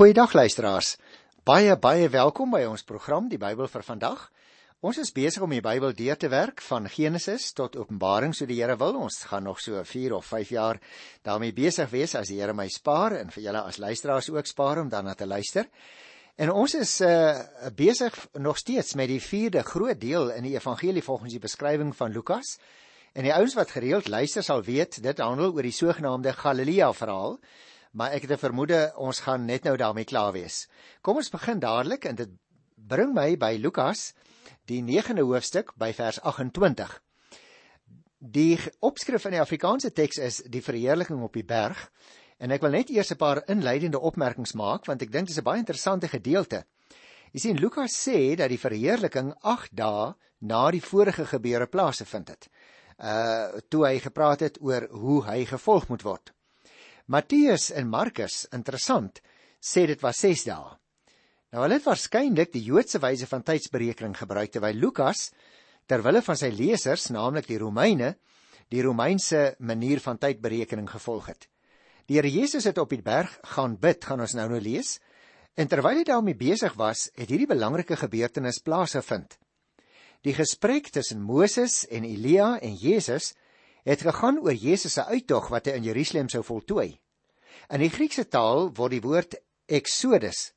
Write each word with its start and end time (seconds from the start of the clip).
Goeiedag 0.00 0.32
luisteraars. 0.32 0.94
Baie 1.44 1.74
baie 1.76 2.06
welkom 2.08 2.54
by 2.54 2.62
ons 2.64 2.86
program 2.88 3.26
Die 3.28 3.36
Bybel 3.36 3.66
vir 3.68 3.82
vandag. 3.84 4.22
Ons 4.80 4.96
is 5.02 5.10
besig 5.12 5.44
om 5.44 5.52
die 5.52 5.60
Bybel 5.60 5.92
deur 5.92 6.16
te 6.16 6.30
werk 6.32 6.62
van 6.64 6.88
Genesis 6.88 7.50
tot 7.52 7.76
Openbaring, 7.76 8.32
so 8.32 8.48
die 8.48 8.56
Here 8.62 8.78
wil. 8.80 8.96
Ons 8.96 9.18
gaan 9.28 9.44
nog 9.44 9.60
so 9.60 9.84
4 9.84 10.14
of 10.16 10.24
5 10.24 10.54
jaar 10.56 10.80
daarmee 11.20 11.52
besig 11.52 11.92
wees 11.92 12.16
as 12.16 12.32
die 12.32 12.40
Here 12.40 12.56
my 12.56 12.64
spaar 12.72 13.18
en 13.18 13.28
vir 13.28 13.44
julle 13.50 13.60
as 13.60 13.76
luisteraars 13.76 14.32
ook 14.32 14.48
spaar 14.48 14.80
om 14.80 14.88
daarna 14.88 15.12
te 15.12 15.28
luister. 15.28 15.68
En 16.40 16.48
ons 16.48 16.80
is 16.80 16.96
uh 17.04 17.36
besig 17.76 18.16
nog 18.40 18.56
steeds 18.56 18.96
met 18.96 19.12
die 19.12 19.20
vierde 19.20 19.68
groot 19.68 20.00
deel 20.00 20.32
in 20.32 20.48
die 20.48 20.56
evangelie 20.56 21.04
volgens 21.04 21.36
die 21.36 21.44
beskrywing 21.44 21.92
van 21.92 22.16
Lukas. 22.16 22.56
En 23.12 23.28
die 23.28 23.36
ouens 23.36 23.52
wat 23.52 23.76
gereeld 23.76 24.08
luister 24.08 24.42
sal 24.42 24.64
weet, 24.64 25.02
dit 25.04 25.20
handel 25.20 25.52
oor 25.52 25.68
die 25.68 25.76
sogenaamde 25.76 26.32
Galilea 26.32 26.88
verhaal 26.96 27.36
maar 27.90 28.12
ek 28.12 28.22
het 28.22 28.30
'n 28.30 28.44
vermoede 28.46 28.92
ons 28.96 29.20
gaan 29.20 29.44
net 29.44 29.64
nou 29.64 29.76
daarmee 29.76 30.04
klaar 30.04 30.32
wees. 30.32 30.68
Kom 31.02 31.16
ons 31.16 31.30
begin 31.30 31.58
dadelik 31.58 32.04
en 32.04 32.14
dit 32.14 32.28
bring 32.76 33.14
my 33.14 33.36
by 33.36 33.56
Lukas 33.60 34.12
die 34.64 34.82
9de 34.82 35.22
hoofstuk 35.22 35.72
by 35.76 35.92
vers 35.92 36.20
28. 36.20 37.02
Die 38.18 38.58
opskrif 38.80 39.24
in 39.24 39.30
die 39.30 39.40
Afrikaanse 39.40 39.92
teks 39.92 40.18
is 40.18 40.42
die 40.46 40.62
verheerliking 40.62 41.22
op 41.22 41.32
die 41.32 41.44
berg 41.44 41.90
en 42.38 42.50
ek 42.50 42.60
wil 42.60 42.70
net 42.70 42.90
eers 42.90 43.10
'n 43.12 43.16
paar 43.16 43.42
inleidende 43.46 44.00
opmerkings 44.00 44.52
maak 44.52 44.86
want 44.86 45.02
ek 45.02 45.12
dink 45.12 45.26
dit 45.26 45.36
is 45.36 45.40
'n 45.40 45.44
baie 45.44 45.58
interessante 45.58 46.08
gedeelte. 46.08 46.64
Jy 47.32 47.40
sien 47.40 47.56
Lukas 47.56 48.08
sê 48.08 48.36
dat 48.36 48.48
die 48.48 48.58
verheerliking 48.58 49.34
8 49.40 49.76
dae 49.76 50.14
na 50.40 50.70
die 50.70 50.82
vorige 50.82 51.26
gebeure 51.26 51.66
plaasgevind 51.66 52.28
het. 52.28 52.48
Uh 52.98 53.60
toe 53.68 53.86
hy 53.86 53.98
gepraat 53.98 54.40
het 54.40 54.58
oor 54.60 54.88
hoe 54.90 55.24
hy 55.24 55.44
gevolg 55.44 55.88
moet 55.88 56.02
word. 56.02 56.32
Matteus 57.10 57.72
en 57.74 57.88
Markus, 57.90 58.44
interessant, 58.54 59.16
sê 59.58 59.82
dit 59.90 59.98
was 59.98 60.20
6 60.22 60.44
dae. 60.46 60.76
Nou 61.50 61.64
hulle 61.64 61.80
het 61.80 61.86
waarskynlik 61.88 62.52
die 62.54 62.62
Joodse 62.62 63.00
wyse 63.02 63.26
van 63.26 63.42
tydsberekening 63.42 64.14
gebruik 64.14 64.52
terwyl 64.54 64.78
Lukas 64.78 65.32
ter 65.90 66.04
wille 66.06 66.22
van 66.22 66.38
sy 66.38 66.52
lesers, 66.54 67.08
naamlik 67.10 67.48
die 67.50 67.58
Romeine, 67.58 68.12
die 68.70 68.84
Romeinse 68.86 69.56
manier 69.58 69.98
van 70.04 70.22
tydberekening 70.22 70.86
gevolg 70.92 71.32
het. 71.32 71.48
Die 72.06 72.20
Here 72.20 72.30
Jesus 72.30 72.68
het 72.70 72.78
op 72.78 72.94
die 72.94 73.02
berg 73.02 73.34
gaan 73.56 73.74
bid, 73.82 74.06
gaan 74.06 74.22
ons 74.22 74.36
nou 74.38 74.46
nou 74.52 74.62
lees. 74.62 75.00
En 75.58 75.66
terwyl 75.66 76.04
hy 76.04 76.06
daarmee 76.06 76.38
besig 76.38 76.78
was, 76.78 77.08
het 77.18 77.26
hierdie 77.26 77.50
belangrike 77.50 77.98
gebeurtenis 77.98 78.62
plaasgevind. 78.62 79.34
Die 80.22 80.36
gesprek 80.38 80.92
tussen 80.94 81.26
Moses 81.26 81.82
en 81.90 82.06
Elia 82.06 82.60
en 82.62 82.78
Jesus 82.78 83.32
het 83.90 84.04
gegaan 84.06 84.38
oor 84.38 84.54
Jesus 84.54 84.94
se 84.94 85.04
uittog 85.04 85.48
wat 85.50 85.66
hy 85.66 85.74
in 85.80 85.88
Jerusalem 85.88 86.28
sou 86.30 86.44
voltooi. 86.46 86.92
In 87.74 87.82
die 87.82 87.90
Griekse 87.90 88.28
taal 88.30 88.68
word 88.74 88.94
die 88.94 89.02
woord 89.02 89.34
Exodus 89.66 90.50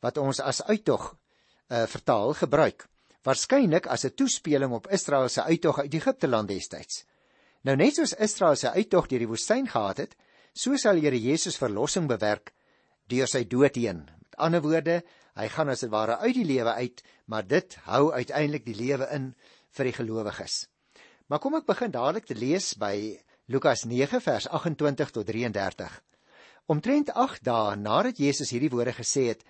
wat 0.00 0.16
ons 0.20 0.40
as 0.40 0.62
uittog 0.64 1.10
uh, 1.12 1.84
vertaal 1.84 2.32
gebruik, 2.38 2.86
waarskynlik 3.24 3.86
as 3.86 4.04
'n 4.04 4.16
toespeling 4.16 4.72
op 4.72 4.88
Israel 4.88 5.28
se 5.28 5.42
uittog 5.42 5.78
uit 5.78 5.94
Egipte 5.94 6.28
land 6.28 6.48
destyds. 6.48 7.04
Nou 7.62 7.76
net 7.76 7.94
soos 7.94 8.16
Israel 8.16 8.56
se 8.56 8.70
uittog 8.72 9.06
deur 9.06 9.18
die 9.18 9.28
woestyn 9.28 9.68
gehad 9.68 9.98
het, 9.98 10.16
so 10.54 10.76
sal 10.76 10.96
Here 10.96 11.20
Jesus 11.20 11.60
verlossing 11.60 12.08
bewerk 12.08 12.54
deur 13.08 13.26
sy 13.26 13.44
dood 13.44 13.76
heen. 13.76 14.08
Met 14.08 14.36
ander 14.36 14.62
woorde, 14.62 15.02
hy 15.34 15.48
gaan 15.48 15.68
as 15.68 15.80
dit 15.80 15.90
ware 15.90 16.16
uit 16.16 16.34
die 16.34 16.44
lewe 16.44 16.72
uit, 16.72 17.02
maar 17.26 17.46
dit 17.46 17.76
hou 17.84 18.12
uiteindelik 18.12 18.64
die 18.64 18.74
lewe 18.74 19.06
in 19.12 19.34
vir 19.76 19.84
die 19.84 19.92
gelowiges. 19.92 20.69
Maar 21.30 21.38
kom 21.38 21.54
ek 21.54 21.68
begin 21.68 21.92
dadelik 21.94 22.24
te 22.26 22.34
lees 22.34 22.72
by 22.74 23.14
Lukas 23.54 23.84
9 23.86 24.18
vers 24.18 24.48
28 24.50 25.12
tot 25.14 25.28
33. 25.28 25.92
Omtrent 26.74 27.12
8 27.14 27.44
dae 27.46 27.76
nadat 27.78 28.18
Jesus 28.18 28.50
hierdie 28.50 28.70
woorde 28.72 28.96
gesê 28.96 29.28
het, 29.28 29.44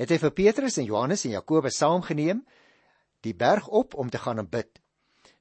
het 0.00 0.08
hy 0.08 0.16
vir 0.22 0.32
Petrus 0.38 0.78
en 0.80 0.88
Johannes 0.88 1.26
en 1.28 1.34
Jakobus 1.34 1.76
saamgeneem 1.82 2.40
die 3.20 3.34
berg 3.36 3.68
op 3.68 3.98
om 4.00 4.08
te 4.08 4.20
gaan 4.22 4.40
en 4.40 4.48
bid. 4.48 4.80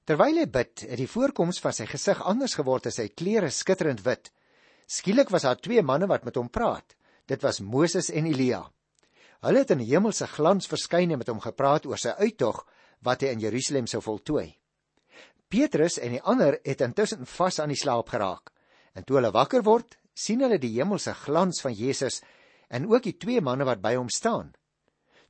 Terwyl 0.04 0.42
hy 0.42 0.50
bid, 0.52 0.84
het 0.84 1.00
die 1.00 1.08
voorkoms 1.08 1.62
van 1.64 1.78
sy 1.80 1.88
gesig 1.88 2.20
anders 2.28 2.58
geword 2.60 2.92
as 2.92 3.00
sy 3.00 3.08
klere 3.16 3.48
skitterend 3.48 4.04
wit. 4.04 4.34
Skielik 4.92 5.32
was 5.32 5.48
daar 5.48 5.64
twee 5.64 5.80
manne 5.80 6.12
wat 6.12 6.28
met 6.28 6.36
hom 6.36 6.52
praat. 6.52 6.92
Dit 7.24 7.40
was 7.48 7.64
Moses 7.64 8.12
en 8.12 8.28
Elia. 8.28 8.66
Hulle 9.48 9.64
het 9.64 9.72
in 9.72 9.88
hemelse 9.88 10.28
glans 10.36 10.68
verskyn 10.68 11.16
en 11.16 11.24
met 11.24 11.32
hom 11.32 11.40
gepraat 11.40 11.88
oor 11.88 12.04
sy 12.04 12.12
uittog 12.20 12.66
wat 13.00 13.24
hy 13.24 13.32
in 13.32 13.48
Jerusalem 13.48 13.88
sou 13.88 14.04
voltooi. 14.04 14.52
Petrus 15.56 15.96
en 16.04 16.12
die 16.12 16.24
ander 16.28 16.58
het 16.68 16.82
intussen 16.84 17.24
vas 17.38 17.62
aan 17.64 17.72
die 17.72 17.80
slaap 17.80 18.10
geraak. 18.12 18.52
En 18.96 19.06
toe 19.08 19.22
hulle 19.22 19.32
wakker 19.32 19.64
word, 19.64 19.96
sien 20.12 20.42
hulle 20.44 20.58
die 20.60 20.74
hemelse 20.74 21.14
glans 21.16 21.62
van 21.64 21.76
Jesus 21.76 22.22
en 22.68 22.88
ook 22.92 23.06
die 23.06 23.16
twee 23.16 23.44
manne 23.44 23.68
wat 23.68 23.80
by 23.84 23.94
hom 23.96 24.10
staan. 24.12 24.50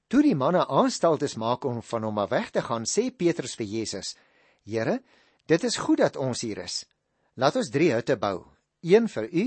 Toe 0.09 0.23
die 0.25 0.37
manne 0.37 0.63
aanstaltes 0.65 1.35
maak 1.41 1.65
om 1.69 1.81
van 1.85 2.07
hom 2.07 2.21
af 2.23 2.31
weg 2.31 2.49
te 2.55 2.63
gaan, 2.65 2.87
sê 2.89 3.11
Petrus 3.13 3.53
vir 3.59 3.67
Jesus: 3.69 4.15
"Here, 4.65 4.99
dit 5.45 5.63
is 5.63 5.77
goed 5.77 6.01
dat 6.01 6.17
ons 6.17 6.41
hier 6.41 6.63
is. 6.63 6.85
Laat 7.35 7.55
ons 7.55 7.69
drie 7.69 7.91
hutte 7.93 8.17
bou: 8.17 8.45
een 8.81 9.07
vir 9.07 9.29
u, 9.29 9.45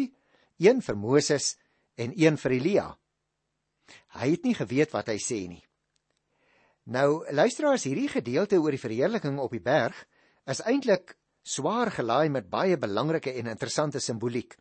een 0.58 0.82
vir 0.82 0.96
Moses 0.96 1.56
en 1.96 2.12
een 2.14 2.36
vir 2.36 2.52
Elia." 2.52 2.98
Hy 4.14 4.30
het 4.30 4.44
nie 4.44 4.54
geweet 4.54 4.92
wat 4.92 5.08
hy 5.08 5.18
sê 5.18 5.48
nie. 5.48 5.64
Nou, 6.84 7.24
luister 7.30 7.66
as 7.66 7.84
hierdie 7.84 8.08
gedeelte 8.08 8.58
oor 8.58 8.70
die 8.70 8.84
verheerliking 8.86 9.38
op 9.38 9.50
die 9.50 9.62
berg 9.62 10.06
is 10.48 10.62
eintlik 10.64 11.16
swaar 11.44 11.90
gelaai 11.92 12.28
met 12.32 12.48
baie 12.50 12.76
belangrike 12.80 13.32
en 13.36 13.50
interessante 13.52 14.00
simboliek. 14.00 14.56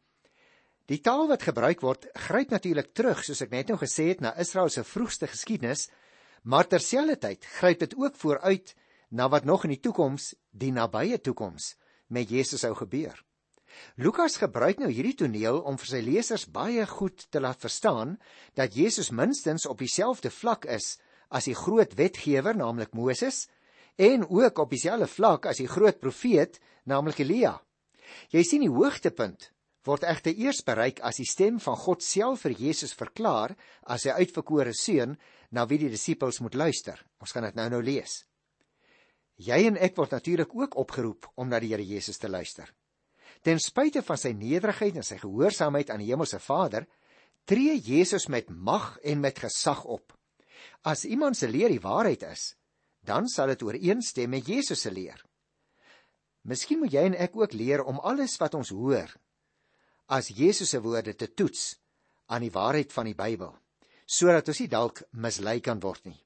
Die 0.87 0.99
taal 1.03 1.27
wat 1.27 1.43
gebruik 1.43 1.81
word, 1.83 2.07
gryp 2.27 2.51
natuurlik 2.51 2.93
terug, 2.95 3.23
soos 3.23 3.43
ek 3.43 3.51
net 3.51 3.71
nou 3.71 3.77
gesê 3.79 4.09
het, 4.13 4.21
na 4.23 4.33
Israel 4.39 4.71
se 4.71 4.85
vroegste 4.87 5.27
geskiedenis, 5.27 5.89
maar 6.47 6.67
terselfdertyd 6.67 7.43
gryp 7.57 7.81
dit 7.83 7.95
ook 7.99 8.15
vooruit 8.15 8.71
na 9.11 9.27
wat 9.31 9.47
nog 9.47 9.65
in 9.67 9.75
die 9.75 9.83
toekoms, 9.83 10.33
die 10.51 10.71
nabye 10.71 11.19
toekoms, 11.23 11.73
met 12.07 12.31
Jesus 12.31 12.63
sou 12.63 12.73
gebeur. 12.75 13.19
Lukas 13.99 14.37
gebruik 14.39 14.79
nou 14.79 14.89
hierdie 14.89 15.15
toneel 15.19 15.59
om 15.67 15.75
vir 15.79 15.91
sy 15.91 15.99
lesers 16.03 16.47
baie 16.51 16.85
goed 16.87 17.27
te 17.31 17.41
laat 17.43 17.59
verstaan 17.61 18.15
dat 18.55 18.75
Jesus 18.75 19.11
minstens 19.11 19.67
op 19.67 19.83
dieselfde 19.83 20.31
vlak 20.31 20.65
is 20.71 20.95
as 21.27 21.49
die 21.49 21.55
groot 21.55 21.93
wetgewer, 21.99 22.55
naamlik 22.55 22.95
Moses, 22.95 23.45
en 23.97 24.25
ook 24.29 24.59
op 24.61 24.71
dieselfde 24.73 25.09
vlak 25.09 25.47
as 25.49 25.61
die 25.61 25.69
groot 25.69 25.99
profeet, 25.99 26.59
naamlik 26.85 27.19
Elia. 27.25 27.57
Jy 28.31 28.43
sien 28.45 28.63
die 28.63 28.71
hoogtepunt 28.71 29.51
word 29.87 30.03
egter 30.07 30.35
eers 30.35 30.61
bereik 30.67 30.99
as 31.07 31.19
die 31.21 31.27
stem 31.27 31.59
van 31.63 31.77
God 31.79 32.03
self 32.03 32.43
vir 32.45 32.55
Jesus 32.59 32.93
verklaar 32.97 33.55
as 33.87 34.05
sy 34.05 34.15
uitverkore 34.15 34.73
seun 34.75 35.15
na 35.51 35.65
wie 35.67 35.79
die 35.79 35.91
disippels 35.91 36.41
moet 36.43 36.57
luister. 36.59 36.99
Ons 37.23 37.33
gaan 37.33 37.47
dit 37.47 37.55
nou 37.55 37.69
nou 37.71 37.81
lees. 37.83 38.21
Jy 39.37 39.67
en 39.69 39.77
ek 39.77 39.95
word 39.97 40.15
natuurlik 40.17 40.53
ook 40.57 40.75
opgeroep 40.81 41.29
om 41.37 41.49
na 41.49 41.61
die 41.61 41.71
Here 41.71 41.85
Jesus 41.85 42.17
te 42.17 42.29
luister. 42.29 42.67
Ten 43.45 43.61
spyte 43.61 44.01
van 44.01 44.17
sy 44.17 44.33
nederigheid 44.33 44.97
en 44.97 45.05
sy 45.05 45.19
gehoorsaamheid 45.21 45.91
aan 45.93 46.01
die 46.01 46.09
Hemelse 46.09 46.39
Vader, 46.41 46.87
tree 47.45 47.77
Jesus 47.77 48.27
met 48.33 48.49
mag 48.49 48.97
en 49.05 49.21
met 49.21 49.39
gesag 49.39 49.85
op. 49.85 50.11
As 50.83 51.05
iemand 51.05 51.37
se 51.37 51.47
leer 51.47 51.69
die 51.69 51.83
waarheid 51.83 52.25
is, 52.27 52.55
dan 53.07 53.29
sal 53.31 53.53
dit 53.53 53.63
ooreenstem 53.63 54.29
met 54.29 54.47
Jesus 54.47 54.83
se 54.83 54.91
leer. 54.91 55.23
Miskien 56.47 56.79
moet 56.79 56.93
jy 56.93 57.07
en 57.09 57.17
ek 57.19 57.35
ook 57.35 57.55
leer 57.55 57.83
om 57.83 57.99
alles 57.99 58.37
wat 58.39 58.55
ons 58.55 58.71
hoor 58.75 59.11
as 60.07 60.29
Jesus 60.31 60.71
se 60.71 60.79
woorde 60.79 61.15
te 61.15 61.27
toets 61.27 61.73
aan 62.31 62.45
die 62.45 62.53
waarheid 62.53 62.93
van 62.95 63.09
die 63.09 63.17
Bybel, 63.17 63.51
sodat 64.07 64.47
ons 64.47 64.61
nie 64.63 64.71
dalk 64.71 65.03
mislei 65.11 65.59
kan 65.63 65.81
word 65.83 66.05
nie. 66.07 66.19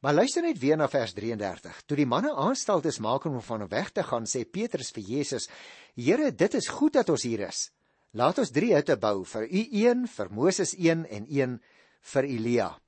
Maar 0.00 0.16
luister 0.16 0.40
net 0.40 0.56
weer 0.56 0.78
na 0.80 0.86
vers 0.88 1.12
33. 1.12 1.82
Toe 1.84 1.98
die 1.98 2.08
manne 2.08 2.32
aanstaltes 2.32 3.02
maak 3.04 3.26
om 3.28 3.36
van 3.44 3.66
weg 3.68 3.90
te 3.92 4.04
gaan, 4.04 4.24
sê 4.24 4.46
Petrus 4.48 4.94
vir 4.96 5.04
Jesus: 5.04 5.48
"Here, 5.94 6.30
dit 6.32 6.54
is 6.54 6.68
goed 6.68 6.96
dat 6.96 7.08
ons 7.12 7.22
hier 7.22 7.44
is. 7.48 7.70
Laat 8.12 8.38
ons 8.38 8.50
drie 8.50 8.72
hutte 8.74 8.96
bou, 8.96 9.24
vir 9.24 9.44
u 9.44 9.66
een, 9.70 10.08
vir 10.08 10.32
Moses 10.32 10.72
een 10.78 11.04
en 11.06 11.26
een 11.28 11.60
vir 12.00 12.24
Elia." 12.24 12.80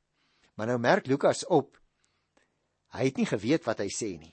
Maar 0.56 0.66
nou 0.66 0.78
merk 0.78 1.06
Lukas 1.06 1.44
op 1.46 1.76
Hy 2.92 3.08
het 3.08 3.18
nie 3.20 3.28
geweet 3.28 3.64
wat 3.68 3.80
hy 3.80 3.88
sê 3.92 4.14
nie. 4.20 4.32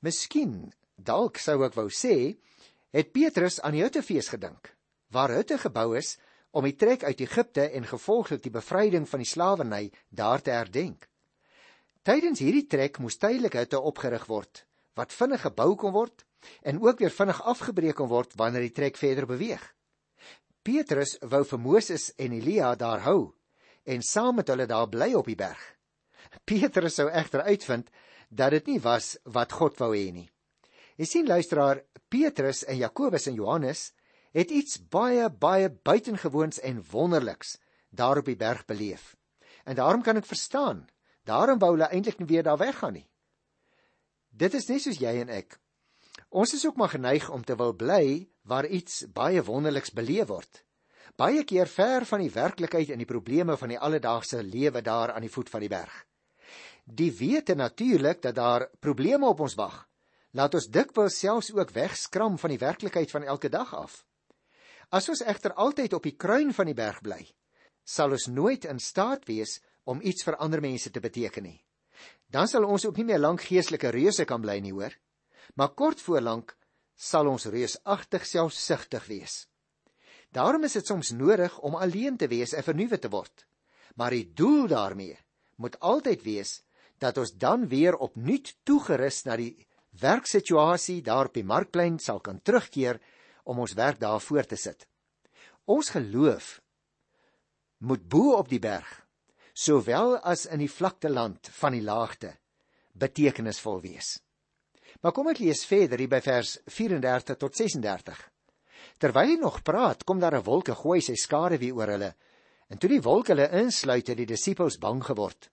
Miskien 0.00 0.72
dalk 0.96 1.38
sou 1.42 1.60
ek 1.66 1.76
wou 1.76 1.88
sê, 1.92 2.36
het 2.96 3.12
Petrus 3.12 3.60
aan 3.60 3.76
die 3.76 3.84
Huttefees 3.84 4.30
gedink, 4.32 4.72
waar 5.12 5.34
hutte 5.34 5.58
gebou 5.60 5.92
is 5.98 6.16
om 6.56 6.64
die 6.64 6.76
trek 6.76 7.04
uit 7.04 7.20
Egipte 7.20 7.66
en 7.76 7.84
gevolglik 7.84 8.40
die 8.44 8.54
bevryding 8.54 9.04
van 9.08 9.20
die 9.20 9.28
slawerny 9.28 9.82
daar 10.08 10.40
te 10.40 10.54
herdenk. 10.56 11.04
Tydens 12.06 12.40
hierdie 12.40 12.64
trek 12.70 13.00
moes 13.02 13.18
tydelike 13.20 13.66
hutte 13.66 13.82
opgerig 13.82 14.24
word 14.30 14.64
wat 14.96 15.12
vinnig 15.12 15.42
gebou 15.44 15.74
kon 15.76 15.92
word 15.92 16.24
en 16.64 16.80
ook 16.80 17.02
weer 17.02 17.12
vinnig 17.12 17.42
afgebreek 17.52 17.98
kon 17.98 18.08
word 18.08 18.32
wanneer 18.40 18.64
die 18.64 18.72
trek 18.72 18.96
verder 18.96 19.26
beweeg. 19.28 19.60
Petrus 20.64 21.18
wou 21.20 21.44
vir 21.44 21.60
Moses 21.60 22.08
en 22.16 22.32
Elia 22.32 22.72
daar 22.74 23.04
hou 23.04 23.34
en 23.84 24.02
saam 24.02 24.40
met 24.40 24.48
hulle 24.48 24.66
daar 24.66 24.88
bly 24.88 25.12
op 25.14 25.28
die 25.28 25.36
berg. 25.36 25.75
Petrus 26.44 26.98
sou 26.98 27.08
egter 27.08 27.42
uitvind 27.42 27.90
dat 28.28 28.50
dit 28.50 28.66
nie 28.66 28.80
was 28.80 29.16
wat 29.24 29.52
God 29.52 29.78
wou 29.78 29.92
hê 29.94 30.10
nie. 30.12 30.28
Jy 30.96 31.06
sien 31.06 31.28
luisteraar, 31.28 31.82
Petrus 32.08 32.64
en 32.64 32.78
Jakobus 32.78 33.26
en 33.26 33.36
Johannes 33.36 33.90
het 34.36 34.50
iets 34.50 34.78
baie 34.92 35.28
baie 35.30 35.70
buitengewoons 35.70 36.60
en 36.60 36.84
wonderliks 36.90 37.56
daar 37.90 38.18
op 38.20 38.28
die 38.28 38.36
berg 38.36 38.64
beleef. 38.64 39.14
En 39.64 39.76
daarom 39.76 40.02
kan 40.02 40.16
ek 40.16 40.28
verstaan. 40.28 40.86
Daarom 41.24 41.58
wou 41.58 41.72
hulle 41.74 41.90
eintlik 41.90 42.18
nie 42.20 42.28
weer 42.30 42.44
daar 42.46 42.60
weggaan 42.60 43.00
nie. 43.00 43.08
Dit 44.30 44.54
is 44.54 44.68
net 44.68 44.84
soos 44.84 45.00
jy 45.00 45.14
en 45.22 45.32
ek. 45.32 45.58
Ons 46.30 46.54
is 46.54 46.66
ook 46.66 46.76
maar 46.76 46.92
geneig 46.92 47.28
om 47.30 47.44
te 47.44 47.56
wil 47.56 47.72
bly 47.72 48.28
waar 48.44 48.66
iets 48.66 49.04
baie 49.12 49.42
wonderliks 49.42 49.92
beleef 49.96 50.28
word. 50.28 50.62
Baie 51.16 51.44
keer 51.44 51.66
ver 51.66 52.04
van 52.04 52.20
die 52.20 52.32
werklikheid 52.32 52.90
en 52.92 53.00
die 53.00 53.08
probleme 53.08 53.56
van 53.56 53.72
die 53.72 53.80
alledaagse 53.80 54.42
lewe 54.42 54.82
daar 54.82 55.14
aan 55.14 55.24
die 55.24 55.32
voet 55.32 55.50
van 55.50 55.64
die 55.64 55.72
berg. 55.72 56.04
Die 56.86 57.10
wete 57.10 57.54
natuurlik 57.54 58.22
dat 58.22 58.34
daar 58.34 58.68
probleme 58.78 59.26
op 59.26 59.40
ons 59.40 59.54
wag. 59.58 59.88
Laat 60.30 60.54
ons 60.54 60.68
dikwels 60.70 61.18
selfs 61.18 61.50
ook 61.52 61.72
wegskram 61.74 62.38
van 62.38 62.52
die 62.52 62.60
werklikheid 62.62 63.10
van 63.10 63.24
elke 63.26 63.48
dag 63.50 63.74
af. 63.74 64.04
As 64.94 65.08
ons 65.08 65.24
egter 65.26 65.52
altyd 65.52 65.96
op 65.98 66.04
die 66.06 66.14
kruin 66.14 66.52
van 66.54 66.70
die 66.70 66.76
berg 66.78 67.00
bly, 67.02 67.24
sal 67.82 68.14
ons 68.14 68.28
nooit 68.30 68.64
in 68.70 68.78
staat 68.78 69.26
wees 69.26 69.58
om 69.84 70.02
iets 70.02 70.22
vir 70.22 70.38
ander 70.38 70.62
mense 70.62 70.90
te 70.90 71.02
beteken 71.02 71.42
nie. 71.42 71.58
Dan 72.30 72.46
sal 72.46 72.64
ons 72.64 72.86
ook 72.86 72.96
nie 73.00 73.08
meer 73.10 73.22
lank 73.22 73.42
geestelike 73.42 73.90
reuse 73.90 74.24
kan 74.24 74.42
bly 74.42 74.60
nie, 74.62 74.74
hoor. 74.74 74.94
Maar 75.54 75.74
kort 75.74 76.02
voorlank 76.02 76.54
sal 76.94 77.26
ons 77.26 77.48
reusagtig 77.50 78.26
selfsugtig 78.26 79.06
wees. 79.10 79.46
Daarom 80.30 80.64
is 80.64 80.78
dit 80.78 80.86
soms 80.86 81.10
nodig 81.10 81.58
om 81.66 81.74
alleen 81.74 82.16
te 82.16 82.28
wees 82.28 82.54
en 82.54 82.66
vernuwe 82.66 82.98
te 82.98 83.10
word. 83.10 83.46
Maar 83.96 84.14
die 84.14 84.30
doel 84.34 84.66
daarmee 84.70 85.18
moet 85.56 85.80
altyd 85.80 86.22
wees 86.22 86.60
dat 86.98 87.18
ons 87.18 87.32
dan 87.36 87.68
weer 87.68 87.96
opnuut 87.96 88.54
toegerus 88.64 89.24
na 89.24 89.36
die 89.36 89.54
werksituasie 90.00 91.02
daar 91.02 91.30
op 91.30 91.34
die 91.34 91.44
markplein 91.44 91.98
sal 91.98 92.20
kan 92.20 92.40
terugkeer 92.42 93.00
om 93.44 93.58
ons 93.64 93.76
werk 93.78 94.00
daar 94.00 94.20
voort 94.20 94.48
te 94.48 94.56
sit. 94.56 94.86
Ons 95.64 95.90
geloof 95.90 96.60
moet 97.78 98.08
bo 98.08 98.36
op 98.36 98.48
die 98.48 98.62
berg 98.62 98.88
sowel 99.56 100.18
as 100.20 100.44
in 100.52 100.60
die 100.60 100.70
vlakte 100.70 101.08
land 101.08 101.48
van 101.60 101.72
die 101.72 101.84
laagte 101.84 102.34
betekenisvol 102.96 103.80
wees. 103.84 104.16
Maar 105.00 105.12
kom 105.16 105.28
ek 105.32 105.40
lees 105.40 105.64
verder 105.68 106.00
hier 106.00 106.12
by 106.12 106.20
vers 106.24 106.56
34 106.72 107.38
tot 107.40 107.56
36. 107.56 108.20
Terwyl 109.00 109.32
hy 109.34 109.36
nog 109.40 109.60
praat, 109.64 110.04
kom 110.04 110.20
daar 110.20 110.36
'n 110.36 110.44
wolk 110.44 110.68
en 110.68 110.80
gooi 110.82 111.00
sy 111.00 111.14
skare 111.14 111.58
weer 111.58 111.74
oor 111.76 111.88
hulle. 111.88 112.14
En 112.68 112.78
toe 112.78 112.88
die 112.88 113.02
wolk 113.02 113.28
hulle 113.28 113.50
insluit, 113.52 114.08
het 114.08 114.16
die 114.16 114.26
disippels 114.26 114.78
bang 114.78 115.02
geword. 115.04 115.50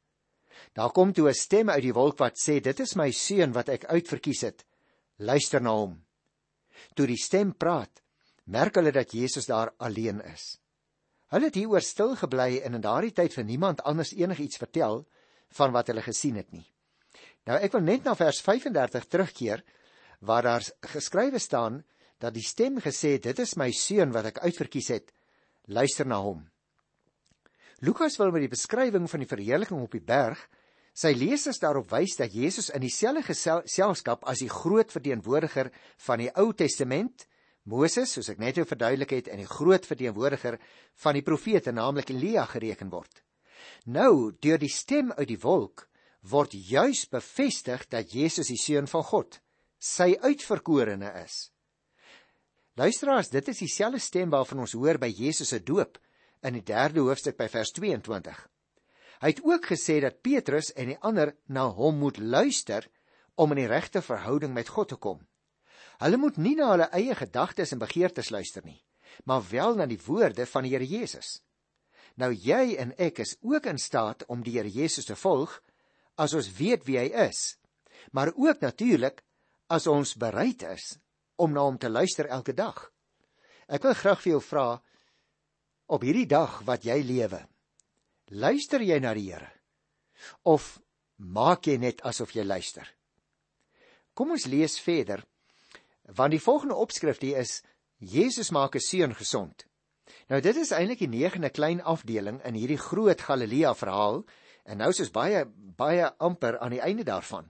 Daar 0.74 0.92
kom 0.92 1.14
toe 1.14 1.30
'n 1.30 1.34
stem 1.34 1.70
uit 1.70 1.84
die 1.84 1.94
wolk 1.94 2.18
wat 2.20 2.38
sê: 2.38 2.62
"Dit 2.62 2.80
is 2.80 2.96
my 2.96 3.12
seun 3.12 3.54
wat 3.54 3.70
ek 3.70 3.86
uitverkies 3.86 4.42
het. 4.42 4.66
Luister 5.18 5.62
na 5.62 5.72
hom." 5.72 6.06
Toe 6.96 7.08
die 7.08 7.18
stem 7.18 7.54
praat, 7.54 8.02
merk 8.46 8.76
hulle 8.76 8.92
dat 8.92 9.12
Jesus 9.12 9.46
daar 9.46 9.74
alleen 9.78 10.22
is. 10.22 10.60
Hulle 11.34 11.46
het 11.50 11.56
hieroor 11.56 11.82
stil 11.82 12.16
gebly 12.16 12.62
en 12.62 12.74
in 12.78 12.82
daardie 12.82 13.14
tyd 13.14 13.34
vir 13.34 13.44
niemand 13.44 13.82
anders 13.84 14.14
enigiets 14.14 14.58
vertel 14.58 15.08
van 15.58 15.72
wat 15.72 15.88
hulle 15.88 16.02
gesien 16.02 16.36
het 16.36 16.52
nie. 16.52 16.66
Nou 17.46 17.58
ek 17.60 17.74
wil 17.74 17.82
net 17.82 18.06
na 18.06 18.14
vers 18.16 18.42
35 18.42 19.08
terugkeer 19.10 19.64
waar 20.22 20.44
daar 20.44 20.64
geskrywe 20.94 21.40
staan 21.40 21.84
dat 22.20 22.34
die 22.34 22.46
stem 22.46 22.80
gesê 22.80 23.18
het 23.18 23.24
dit 23.24 23.40
is 23.40 23.58
my 23.58 23.72
seun 23.72 24.14
wat 24.16 24.30
ek 24.32 24.44
uitverkies 24.46 24.92
het. 24.94 25.12
Luister 25.68 26.08
na 26.08 26.22
hom. 26.22 26.46
Lukas 27.84 28.16
wil 28.16 28.32
met 28.32 28.46
die 28.46 28.52
beskrywing 28.52 29.10
van 29.12 29.20
die 29.20 29.28
verheerliking 29.28 29.82
op 29.84 29.92
die 29.92 30.04
berg 30.04 30.40
sy 30.96 31.10
lesers 31.18 31.60
daarop 31.60 31.90
wys 31.92 32.16
dat 32.16 32.32
Jesus 32.32 32.70
in 32.72 32.84
dieselfde 32.86 33.26
geselskap 33.28 34.24
as 34.30 34.40
die 34.40 34.52
groot 34.52 34.94
verteenwoordiger 34.94 35.72
van 36.06 36.22
die 36.22 36.30
Ou 36.40 36.54
Testament 36.56 37.26
Moses, 37.64 38.12
soos 38.12 38.28
ek 38.32 38.42
net 38.44 38.60
verduidelik 38.60 39.14
het, 39.16 39.30
en 39.32 39.40
die 39.40 39.48
groot 39.48 39.86
verteenwoordiger 39.88 40.58
van 41.00 41.16
die 41.16 41.24
profete, 41.24 41.72
naamlik 41.72 42.12
Elia, 42.12 42.44
gereken 42.50 42.92
word. 42.92 43.24
Nou, 43.88 44.36
deur 44.44 44.60
die 44.60 44.72
stem 44.72 45.14
uit 45.16 45.30
die 45.32 45.40
wolk, 45.40 45.88
word 46.28 46.56
juis 46.56 47.06
bevestig 47.12 47.88
dat 47.92 48.12
Jesus 48.12 48.52
die 48.52 48.60
seun 48.60 48.88
van 48.92 49.04
God, 49.08 49.40
sy 49.80 50.14
uitverkorene 50.20 51.12
is. 51.24 51.50
Luisteraars, 52.80 53.32
dit 53.32 53.48
is 53.48 53.64
dieselfde 53.64 54.02
stem 54.04 54.32
waarvan 54.34 54.64
ons 54.66 54.76
hoor 54.76 55.00
by 55.00 55.12
Jesus 55.12 55.54
se 55.54 55.62
doop 55.64 56.00
in 56.44 56.57
die 56.60 56.66
3de 56.68 57.04
hoofstuk 57.04 57.38
by 57.40 57.48
vers 57.51 57.72
22. 57.75 58.40
Hy 59.24 59.30
het 59.31 59.44
ook 59.48 59.69
gesê 59.72 60.00
dat 60.04 60.22
Petrus 60.22 60.74
en 60.75 60.92
die 60.92 61.00
ander 61.00 61.34
na 61.48 61.69
hom 61.72 62.01
moet 62.01 62.19
luister 62.19 62.88
om 63.40 63.54
in 63.56 63.63
die 63.63 63.69
regte 63.72 64.01
verhouding 64.04 64.54
met 64.54 64.69
God 64.69 64.92
te 64.92 64.98
kom. 65.00 65.22
Hulle 66.04 66.19
moet 66.19 66.38
nie 66.38 66.56
na 66.60 66.74
hulle 66.74 66.90
eie 66.92 67.16
gedagtes 67.16 67.72
en 67.72 67.80
begeertes 67.80 68.34
luister 68.34 68.66
nie, 68.66 68.81
maar 69.24 69.45
wel 69.50 69.78
na 69.80 69.88
die 69.88 70.01
woorde 70.06 70.45
van 70.50 70.68
die 70.68 70.74
Here 70.74 70.88
Jesus. 70.88 71.40
Nou 72.19 72.34
jy 72.34 72.75
en 72.81 72.94
ek 73.01 73.24
is 73.24 73.38
ook 73.42 73.69
in 73.72 73.80
staat 73.80 74.25
om 74.28 74.44
die 74.44 74.57
Here 74.57 74.69
Jesus 74.69 75.07
te 75.07 75.16
volg 75.16 75.56
as 76.19 76.36
ons 76.38 76.51
weet 76.60 76.84
wie 76.86 77.00
hy 77.00 77.07
is, 77.30 77.56
maar 78.12 78.34
ook 78.36 78.62
natuurlik 78.62 79.24
as 79.72 79.88
ons 79.88 80.18
bereid 80.19 80.62
is 80.68 80.98
om 81.42 81.54
na 81.54 81.63
hom 81.66 81.80
te 81.80 81.89
luister 81.89 82.28
elke 82.28 82.54
dag. 82.54 82.89
Ek 83.68 83.86
wil 83.88 83.96
graag 83.98 84.22
vir 84.22 84.36
jou 84.36 84.42
vra 84.44 84.68
op 85.88 86.02
hierdie 86.02 86.28
dag 86.28 86.62
wat 86.68 86.86
jy 86.86 87.02
lewe. 87.04 87.42
Luister 88.32 88.82
jy 88.82 89.00
na 89.00 89.14
die 89.14 89.32
Here 89.32 89.52
of 90.48 90.80
maak 91.18 91.68
jy 91.68 91.78
net 91.78 92.02
asof 92.08 92.32
jy 92.36 92.44
luister? 92.44 92.88
Kom 94.16 94.32
ons 94.32 94.46
lees 94.48 94.80
verder 94.80 95.24
Want 96.04 96.32
die 96.36 96.42
volgende 96.42 96.76
opskrif 96.76 97.22
hier 97.24 97.40
is 97.40 97.62
Jesus 97.98 98.52
maak 98.52 98.76
'n 98.76 98.80
seun 98.80 99.16
gesond. 99.16 99.66
Nou 100.28 100.42
dit 100.42 100.56
is 100.56 100.72
eintlik 100.72 101.00
die 101.00 101.08
negende 101.08 101.50
klein 101.50 101.82
afdeling 101.82 102.42
in 102.44 102.54
hierdie 102.54 102.78
groot 102.78 103.22
Galilea 103.22 103.74
verhaal 103.74 104.26
en 104.66 104.78
nou 104.78 104.90
is 104.90 105.00
ons 105.00 105.12
baie 105.12 105.46
baie 105.78 106.12
amper 106.18 106.60
aan 106.60 106.72
die 106.72 106.82
einde 106.82 107.04
daarvan. 107.04 107.50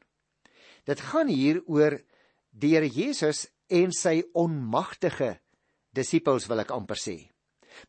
Dit 0.85 0.99
gaan 0.99 1.27
hier 1.27 1.63
oor 1.65 1.99
die 2.51 2.75
Here 2.75 2.87
Jesus 2.87 3.47
en 3.67 3.91
sy 3.91 4.23
onmagtige 4.33 5.39
disippels 5.91 6.47
wil 6.47 6.59
ek 6.59 6.71
amper 6.71 6.97
sê. 6.97 7.32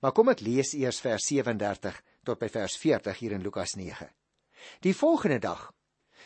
Maar 0.00 0.12
kom 0.12 0.28
ek 0.28 0.40
lees 0.40 0.74
eers 0.74 1.00
vers 1.00 1.26
37 1.26 2.02
tot 2.24 2.38
by 2.38 2.48
vers 2.48 2.76
40 2.76 3.18
hier 3.18 3.32
in 3.32 3.42
Lukas 3.42 3.76
9. 3.76 4.08
Die 4.80 4.94
volgende 4.94 5.38
dag, 5.38 5.72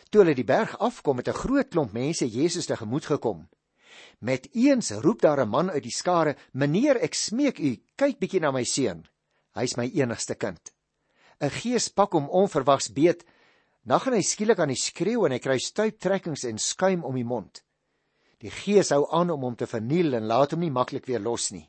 toe 0.09 0.21
hulle 0.21 0.35
die 0.35 0.47
berg 0.47 0.77
afkom 0.79 1.15
met 1.15 1.27
'n 1.27 1.41
groot 1.43 1.69
klomp 1.69 1.91
mense 1.91 2.27
Jesus 2.27 2.65
te 2.65 2.77
gemoed 2.77 3.05
gekom, 3.05 3.49
Met 4.19 4.49
eens 4.51 4.91
roep 4.91 5.21
daar 5.21 5.41
'n 5.41 5.49
man 5.49 5.69
uit 5.69 5.83
die 5.83 5.91
skare: 5.91 6.35
"Meneer, 6.51 6.97
ek 6.97 7.13
smeek 7.13 7.59
u, 7.59 7.81
kyk 7.95 8.19
bietjie 8.19 8.39
na 8.39 8.51
my 8.51 8.63
seun. 8.63 9.07
Hy's 9.53 9.75
my 9.75 9.91
enigste 9.93 10.35
kind." 10.35 10.73
'n 11.39 11.49
Gees 11.49 11.87
pak 11.89 12.11
hom 12.11 12.29
onverwags 12.29 12.91
beet. 12.91 13.25
Dan 13.83 13.99
gaan 13.99 14.13
hy 14.13 14.21
skielik 14.21 14.59
aan 14.59 14.67
die 14.67 14.75
skreeu 14.75 15.25
en 15.25 15.31
hy 15.31 15.39
kry 15.39 15.57
stuiptrekkings 15.57 16.43
en 16.43 16.57
skuim 16.57 17.03
om 17.03 17.15
die 17.15 17.23
mond. 17.23 17.63
Die 18.39 18.51
Gees 18.51 18.89
hou 18.89 19.07
aan 19.11 19.29
om 19.29 19.41
hom 19.41 19.55
te 19.55 19.67
verniel 19.67 20.13
en 20.13 20.27
laat 20.27 20.51
hom 20.51 20.59
nie 20.59 20.71
maklik 20.71 21.05
weer 21.05 21.19
los 21.19 21.51
nie. 21.51 21.68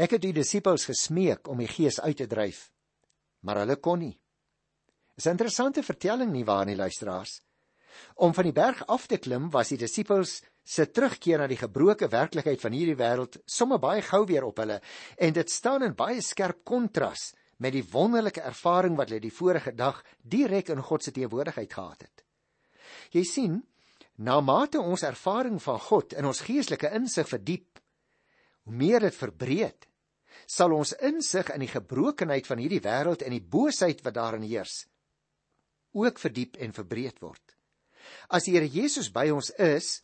Ek 0.00 0.14
het 0.16 0.22
die 0.24 0.32
disippels 0.32 0.86
gesmeek 0.88 1.48
om 1.52 1.58
die 1.60 1.68
Gees 1.68 1.98
uit 2.00 2.16
te 2.16 2.26
dryf, 2.30 2.70
maar 3.44 3.60
hulle 3.60 3.76
kon 3.76 4.00
nie. 4.00 4.16
Dis 5.14 5.26
'n 5.26 5.36
interessante 5.36 5.82
vertelling 5.82 6.32
nie 6.32 6.44
waar 6.44 6.64
nie 6.64 6.76
luisteraars. 6.76 7.42
Om 8.14 8.32
van 8.34 8.44
die 8.44 8.52
berg 8.52 8.86
af 8.86 9.06
te 9.06 9.18
klim 9.18 9.50
was 9.50 9.68
die 9.68 9.76
disippels 9.76 10.42
se 10.64 10.86
terugkeer 10.86 11.38
na 11.38 11.46
die 11.46 11.58
gebroke 11.58 12.08
werklikheid 12.08 12.60
van 12.60 12.72
hierdie 12.72 12.96
wêreld 12.96 13.40
sommer 13.44 13.78
baie 13.78 14.02
gou 14.02 14.24
weer 14.26 14.44
op 14.44 14.56
hulle 14.56 14.80
en 15.18 15.32
dit 15.32 15.50
staan 15.50 15.82
in 15.82 15.94
baie 15.94 16.22
skerp 16.22 16.64
kontras 16.64 17.34
met 17.58 17.72
die 17.72 17.84
wonderlike 17.92 18.40
ervaring 18.40 18.96
wat 18.96 19.10
hulle 19.10 19.20
die 19.20 19.34
vorige 19.34 19.74
dag 19.74 20.02
direk 20.22 20.68
in 20.68 20.82
God 20.82 21.04
se 21.04 21.12
teenwoordigheid 21.12 21.72
gehad 21.72 22.00
het. 22.00 22.24
Jy 23.10 23.24
sien, 23.24 23.60
na 24.16 24.40
mate 24.40 24.80
ons 24.80 25.02
ervaring 25.02 25.60
van 25.62 25.78
God 25.78 26.12
in 26.12 26.24
ons 26.24 26.40
geestelike 26.40 26.88
insig 26.94 27.28
verdiep, 27.28 27.80
hoe 28.64 28.74
meer 28.74 29.00
dit 29.00 29.14
verbreed, 29.14 29.89
sal 30.50 30.74
ons 30.74 30.96
insig 31.06 31.52
in 31.54 31.62
die 31.62 31.70
gebrokenheid 31.70 32.48
van 32.48 32.58
hierdie 32.58 32.82
wêreld 32.82 33.22
en 33.22 33.34
die 33.36 33.44
boosheid 33.54 34.02
wat 34.02 34.16
daarin 34.16 34.46
heers, 34.46 34.84
ook 35.94 36.18
verdiep 36.22 36.58
en 36.58 36.74
verbreed 36.74 37.20
word. 37.22 37.56
As 38.30 38.46
die 38.46 38.56
Here 38.56 38.66
Jesus 38.66 39.10
by 39.14 39.28
ons 39.30 39.50
is, 39.62 40.00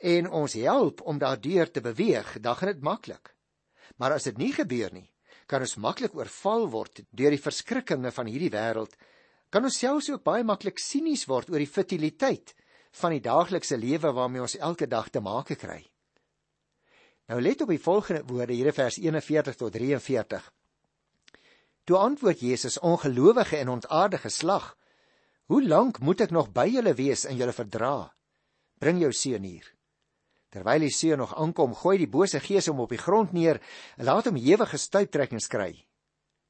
en 0.00 0.28
ons 0.28 0.56
help 0.60 1.02
om 1.08 1.18
daardeur 1.20 1.70
te 1.72 1.82
beweeg, 1.84 2.36
dan 2.40 2.56
gaan 2.56 2.72
dit 2.72 2.84
maklik. 2.84 3.32
Maar 3.96 4.16
as 4.16 4.28
dit 4.28 4.38
nie 4.38 4.52
gebeur 4.52 4.92
nie, 4.92 5.08
kan 5.46 5.64
ons 5.64 5.76
maklik 5.80 6.14
oorval 6.16 6.66
word 6.72 7.02
deur 7.10 7.32
die 7.32 7.40
verskrikkinge 7.40 8.12
van 8.12 8.28
hierdie 8.28 8.52
wêreld. 8.52 8.92
Kan 9.50 9.64
ons 9.64 9.78
selfs 9.78 10.10
ook 10.10 10.24
baie 10.26 10.44
maklik 10.44 10.80
sinies 10.82 11.24
word 11.30 11.52
oor 11.52 11.62
die 11.62 11.70
futiliteit 11.70 12.52
van 13.00 13.14
die 13.14 13.22
daaglikse 13.24 13.78
lewe 13.78 14.12
waarmee 14.12 14.44
ons 14.44 14.58
elke 14.58 14.88
dag 14.90 15.08
te 15.12 15.22
maak 15.22 15.52
kry. 15.60 15.84
Nou 17.26 17.40
let 17.42 17.60
op 17.60 17.70
die 17.72 17.82
volgende 17.82 18.22
woorde 18.26 18.54
hier 18.54 18.70
in 18.70 18.76
vers 18.76 18.98
41 19.02 19.56
tot 19.58 19.72
43. 19.72 20.52
Toe 21.84 21.96
antwoord 21.96 22.40
Jesus: 22.40 22.78
"Ongelowige 22.78 23.56
en 23.56 23.68
ontaardige 23.68 24.28
slag, 24.28 24.76
hoe 25.44 25.66
lank 25.66 25.98
moet 25.98 26.20
ek 26.20 26.30
nog 26.30 26.52
by 26.52 26.66
julle 26.66 26.94
wees 26.94 27.24
en 27.24 27.36
julle 27.36 27.52
verdra? 27.52 28.14
Bring 28.78 29.00
jou 29.00 29.12
seun 29.12 29.42
hier." 29.42 29.74
Terwyl 30.48 30.80
die 30.80 30.90
seun 30.90 31.18
nog 31.18 31.34
aankom, 31.34 31.74
gooi 31.74 31.98
die 31.98 32.08
bose 32.08 32.40
gees 32.40 32.66
hom 32.66 32.80
op 32.80 32.90
die 32.90 33.02
grond 33.02 33.32
neer 33.32 33.60
en 33.96 34.04
laat 34.04 34.24
hom 34.24 34.36
ewige 34.36 34.78
stuiptrekkings 34.78 35.46
kry. 35.46 35.86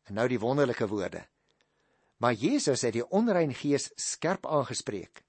En 0.04 0.14
nou 0.14 0.28
die 0.28 0.40
wonderlike 0.40 0.86
woorde. 0.86 1.24
Maar 2.16 2.32
Jesus 2.32 2.82
het 2.82 2.92
die 2.92 3.08
onrein 3.08 3.54
gees 3.54 3.90
skerp 3.96 4.46
aangespreek, 4.46 5.24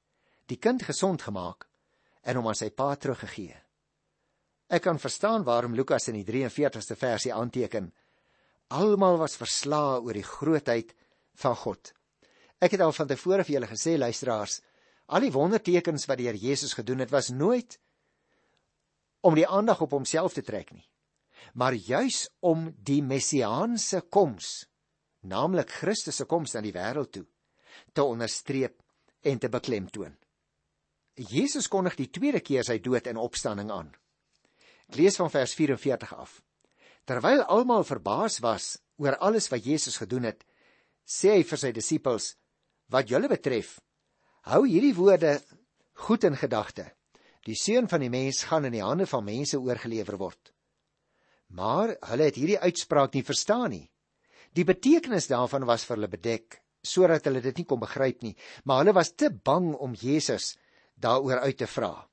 die 0.45 0.57
kind 0.57 0.83
gesond 0.83 1.21
gemaak 1.21 1.67
en 2.21 2.35
hom 2.35 2.47
aan 2.47 2.55
sy 2.55 2.69
pa 2.69 2.95
teruggegee. 2.95 3.66
Ek 4.67 4.83
kan 4.83 4.99
verstaan 4.99 5.45
waarom 5.47 5.75
Lukas 5.75 6.09
in 6.11 6.17
die 6.19 6.27
43ste 6.27 6.97
versie 6.99 7.33
aanteken: 7.33 7.93
Almal 8.67 9.15
was 9.17 9.39
verslae 9.39 10.01
oor 10.03 10.17
die 10.17 10.27
grootheid 10.27 10.91
van 11.39 11.55
God. 11.55 11.93
Ek 12.59 12.73
het 12.75 12.81
al 12.83 12.91
van 12.91 13.07
tevore 13.07 13.45
vir 13.47 13.57
julle 13.57 13.69
gesê 13.69 13.95
luisteraars, 13.97 14.59
al 15.07 15.23
die 15.23 15.31
wondertekens 15.31 16.07
wat 16.09 16.19
die 16.19 16.27
Here 16.27 16.41
Jesus 16.41 16.73
gedoen 16.75 16.99
het, 16.99 17.13
was 17.13 17.29
nooit 17.29 17.77
om 19.21 19.35
die 19.35 19.47
aandag 19.47 19.81
op 19.81 19.93
homself 19.95 20.35
te 20.35 20.43
trek 20.43 20.73
nie, 20.73 20.85
maar 21.53 21.73
juis 21.73 22.27
om 22.39 22.67
die 22.83 23.01
messiaanse 23.03 24.01
koms, 24.09 24.67
naamlik 25.21 25.71
Christus 25.79 26.19
se 26.19 26.25
koms 26.25 26.55
aan 26.55 26.67
die 26.67 26.75
wêreld 26.75 27.11
toe, 27.15 27.25
te 27.93 28.03
onderstreep 28.03 28.75
en 29.23 29.39
te 29.39 29.49
beklemtoon. 29.49 30.15
Jesus 31.17 31.67
kondig 31.67 31.95
die 31.97 32.11
tweede 32.13 32.43
keer 32.45 32.67
sy 32.67 32.77
dood 32.83 33.07
en 33.07 33.17
opstanding 33.17 33.71
aan. 33.73 33.95
Ek 34.87 34.99
lees 34.99 35.17
van 35.19 35.31
vers 35.31 35.53
44 35.57 36.13
af. 36.15 36.41
Terwyl 37.07 37.43
almal 37.43 37.83
verbaas 37.87 38.39
was 38.43 38.77
oor 38.97 39.17
alles 39.23 39.49
wat 39.51 39.65
Jesus 39.65 39.99
gedoen 39.99 40.27
het, 40.29 40.43
sê 41.07 41.37
hy 41.37 41.43
vir 41.43 41.59
sy 41.59 41.71
disippels: 41.75 42.35
"Wat 42.91 43.09
julle 43.09 43.27
betref, 43.27 43.79
hou 44.51 44.65
hierdie 44.65 44.95
woorde 44.95 45.39
goed 46.07 46.23
in 46.23 46.35
gedagte. 46.35 46.93
Die 47.43 47.55
seun 47.55 47.87
van 47.87 48.01
die 48.01 48.09
mens 48.11 48.43
gaan 48.43 48.65
in 48.65 48.75
die 48.75 48.83
hande 48.83 49.05
van 49.05 49.23
mense 49.23 49.59
oorgelewer 49.59 50.17
word." 50.17 50.53
Maar 51.49 51.95
hulle 52.11 52.23
het 52.27 52.35
hierdie 52.35 52.59
uitspraak 52.59 53.13
nie 53.13 53.23
verstaan 53.23 53.69
nie. 53.71 53.91
Die 54.51 54.65
betekenis 54.67 55.27
daarvan 55.27 55.65
was 55.65 55.85
vir 55.85 55.95
hulle 55.95 56.11
bedek 56.11 56.61
sodat 56.87 57.25
hulle 57.27 57.41
dit 57.41 57.57
nie 57.57 57.65
kon 57.67 57.79
begryp 57.79 58.21
nie, 58.23 58.35
maar 58.63 58.79
hulle 58.79 58.93
was 58.95 59.11
te 59.11 59.29
bang 59.29 59.73
om 59.75 59.95
Jesus 59.95 60.55
daaroor 60.95 61.43
uit 61.43 61.57
te 61.57 61.67
vra. 61.67 62.07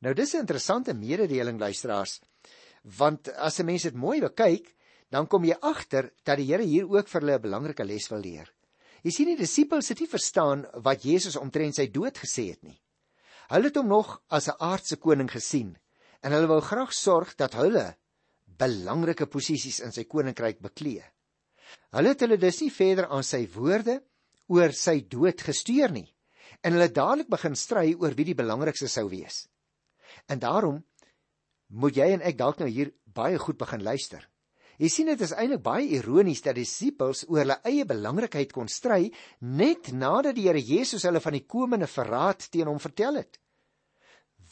Nou 0.00 0.14
dis 0.14 0.34
'n 0.34 0.44
interessante 0.44 0.94
mededeling 0.94 1.58
luisteraars, 1.58 2.20
want 2.82 3.28
as 3.34 3.58
'n 3.58 3.64
mens 3.64 3.82
dit 3.82 3.94
mooi 3.94 4.20
bekyk, 4.20 4.76
dan 5.10 5.26
kom 5.26 5.44
jy 5.44 5.56
agter 5.60 6.12
dat 6.24 6.36
die 6.36 6.46
Here 6.46 6.62
hier 6.62 6.86
ook 6.86 7.08
vir 7.08 7.20
hulle 7.20 7.38
'n 7.38 7.42
belangrike 7.42 7.84
les 7.84 8.08
wil 8.08 8.20
leer. 8.20 8.54
Jy 9.02 9.10
sien 9.10 9.26
die 9.26 9.36
disippels 9.36 9.88
het 9.88 10.00
nie 10.00 10.08
verstaan 10.08 10.66
wat 10.82 11.02
Jesus 11.02 11.36
omtrent 11.36 11.74
sy 11.74 11.86
dood 11.86 12.18
gesê 12.18 12.48
het 12.50 12.62
nie. 12.62 12.80
Hulle 13.48 13.64
het 13.64 13.76
hom 13.76 13.88
nog 13.88 14.22
as 14.28 14.48
'n 14.48 14.58
aardse 14.58 14.96
koning 14.96 15.30
gesien 15.30 15.76
en 16.22 16.32
hulle 16.32 16.46
wou 16.46 16.60
graag 16.60 16.92
sorg 16.92 17.34
dat 17.36 17.54
hulle 17.54 17.96
belangrike 18.46 19.26
posisies 19.26 19.80
in 19.80 19.92
sy 19.92 20.04
koninkryk 20.04 20.60
beklee. 20.60 21.04
Hulle 21.90 22.08
het 22.08 22.20
hulle 22.20 22.38
dus 22.38 22.60
nie 22.60 22.70
verder 22.70 23.06
aan 23.08 23.24
sy 23.24 23.48
woorde 23.54 24.02
oor 24.46 24.72
sy 24.72 25.00
dood 25.08 25.40
gestuur 25.40 25.90
nie 25.90 26.14
en 26.62 26.72
hulle 26.72 26.88
dadelik 26.88 27.28
begin 27.28 27.54
stry 27.54 27.94
oor 27.94 28.14
wie 28.14 28.24
die 28.24 28.34
belangrikste 28.34 28.88
sou 28.88 29.08
wees. 29.08 29.48
En 30.26 30.38
daarom 30.38 30.82
moet 31.68 31.96
jy 31.96 32.12
en 32.14 32.24
ek 32.24 32.38
dalk 32.38 32.60
nou 32.62 32.68
hier 32.68 32.92
baie 33.04 33.38
goed 33.38 33.58
begin 33.60 33.82
luister. 33.82 34.22
Jy 34.78 34.88
sien 34.94 35.08
dit 35.10 35.22
is 35.26 35.34
eintlik 35.34 35.64
baie 35.64 35.88
ironies 35.98 36.40
dat 36.44 36.54
die 36.54 36.62
disippels 36.62 37.24
oor 37.26 37.42
hulle 37.42 37.58
eie 37.66 37.84
belangrikheid 37.88 38.52
kon 38.54 38.68
stry 38.70 39.08
net 39.42 39.90
nadat 39.90 40.36
die 40.36 40.46
Here 40.46 40.62
Jesus 40.62 41.02
hulle 41.08 41.22
van 41.24 41.34
die 41.34 41.46
komende 41.50 41.88
verraad 41.90 42.46
teen 42.52 42.70
hom 42.70 42.78
vertel 42.78 43.18
het. 43.18 43.40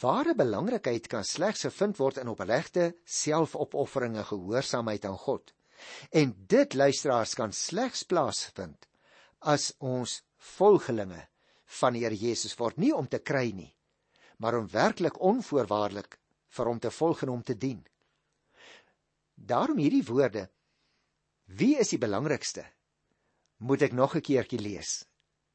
Ware 0.02 0.34
belangrikheid 0.36 1.06
kan 1.08 1.24
slegs 1.24 1.62
gevind 1.68 1.96
word 2.02 2.18
in 2.20 2.32
opregte 2.32 2.90
selfopofferinge 3.06 4.26
gehoorsaamheid 4.26 5.06
aan 5.06 5.16
God. 5.16 5.54
En 6.10 6.34
dit 6.50 6.74
luisteraars 6.74 7.36
kan 7.38 7.54
slegs 7.54 8.02
plaasvind 8.10 8.90
as 9.46 9.70
ons 9.78 10.18
volgelinge 10.56 11.22
van 11.78 11.94
die 11.94 12.02
Here 12.02 12.18
Jesus 12.18 12.58
word 12.58 12.82
nie 12.82 12.92
om 12.92 13.06
te 13.06 13.22
kry 13.22 13.52
nie, 13.54 13.70
maar 14.36 14.58
om 14.58 14.68
werklik 14.68 15.20
onvoorwaardelik 15.20 16.18
vir 16.56 16.66
hom 16.66 16.78
te 16.78 16.90
volg 16.90 17.22
en 17.22 17.28
hom 17.28 17.42
te 17.42 17.56
dien. 17.56 17.86
Daarom 19.34 19.78
hierdie 19.78 20.04
woorde: 20.04 20.48
Wie 21.44 21.76
is 21.78 21.92
die 21.92 22.00
belangrikste? 22.00 22.64
Moet 23.56 23.82
ek 23.82 23.92
nog 23.92 24.16
'n 24.16 24.20
keertjie 24.20 24.60
lees. 24.60 25.04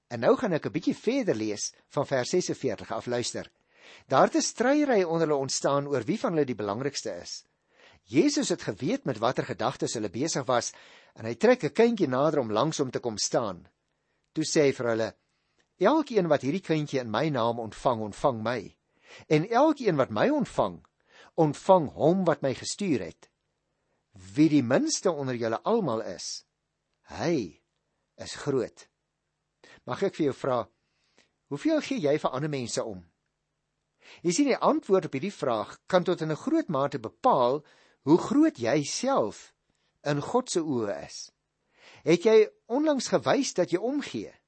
En 0.09 0.19
nou 0.19 0.35
gaan 0.37 0.53
ek 0.53 0.65
'n 0.65 0.71
bietjie 0.71 0.95
verder 0.95 1.35
lees 1.35 1.73
van 1.87 2.05
vers 2.05 2.29
46 2.29 2.91
af 2.91 3.05
luister. 3.05 3.51
Daar 4.07 4.27
het 4.27 4.35
'n 4.35 4.41
stryery 4.41 5.03
onder 5.03 5.27
hulle 5.27 5.39
ontstaan 5.39 5.87
oor 5.87 6.03
wie 6.03 6.19
van 6.19 6.33
hulle 6.33 6.45
die 6.45 6.55
belangrikste 6.55 7.11
is. 7.21 7.45
Jesus 8.03 8.49
het 8.49 8.61
geweet 8.61 9.05
met 9.05 9.17
watter 9.17 9.45
gedagtes 9.45 9.93
hulle 9.93 10.09
besig 10.09 10.45
was 10.45 10.73
en 11.13 11.25
hy 11.25 11.35
trek 11.35 11.63
'n 11.63 11.73
kindjie 11.73 12.07
nader 12.07 12.39
om 12.39 12.51
langs 12.51 12.77
hom 12.77 12.91
te 12.91 12.99
kom 12.99 13.17
staan. 13.17 13.67
Toe 14.31 14.43
sê 14.43 14.61
hy 14.61 14.73
vir 14.73 14.87
hulle: 14.87 15.15
Elkeen 15.81 16.29
wat 16.29 16.43
hierdie 16.45 16.61
kindjie 16.61 16.99
in 17.01 17.09
my 17.09 17.27
naam 17.33 17.59
ontvang, 17.59 18.03
ontvang 18.11 18.41
my. 18.45 18.59
En 19.33 19.47
elkeen 19.49 19.97
wat 19.97 20.13
my 20.13 20.27
ontvang, 20.29 20.77
ontvang 21.41 21.87
hom 21.97 22.25
wat 22.27 22.43
my 22.45 22.53
gestuur 22.53 23.01
het. 23.01 23.29
Wie 24.35 24.49
die 24.51 24.63
minste 24.63 25.11
onder 25.11 25.35
julle 25.35 25.61
almal 25.65 26.03
is, 26.05 26.43
hy 27.09 27.63
is 28.21 28.35
groot. 28.43 28.85
Mag 29.89 30.03
ek 30.05 30.19
vir 30.19 30.29
jou 30.29 30.35
vra, 30.37 30.59
hoeveel 31.49 31.81
gee 31.81 32.03
jy 32.03 32.17
vir 32.21 32.35
ander 32.35 32.51
mense 32.51 32.83
om? 32.83 33.01
Jy 34.21 34.33
sien 34.35 34.49
die 34.51 34.59
antwoord 34.59 35.07
op 35.07 35.15
hierdie 35.17 35.33
vraag 35.33 35.77
kan 35.89 36.05
tot 36.05 36.21
in 36.21 36.31
'n 36.31 36.43
groot 36.43 36.69
mate 36.69 36.99
bepaal 36.99 37.63
hoe 38.05 38.17
groot 38.17 38.57
jy 38.59 38.83
self 38.83 39.53
in 40.03 40.21
God 40.21 40.49
se 40.49 40.59
oë 40.59 41.05
is. 41.05 41.31
Het 42.03 42.25
jy 42.25 42.37
onlangs 42.67 43.07
gewys 43.07 43.53
dat 43.53 43.71
jy 43.71 43.77
omgee? 43.77 44.40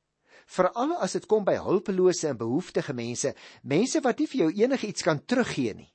Veral 0.46 0.96
as 1.02 1.14
dit 1.18 1.26
kom 1.26 1.46
by 1.46 1.56
hulpelose 1.58 2.28
en 2.28 2.38
behoeftige 2.38 2.94
mense, 2.94 3.34
mense 3.64 4.02
wat 4.02 4.20
nie 4.20 4.28
vir 4.28 4.40
jou 4.40 4.52
enigiets 4.64 5.04
kan 5.04 5.26
teruggee 5.26 5.74
nie. 5.74 5.94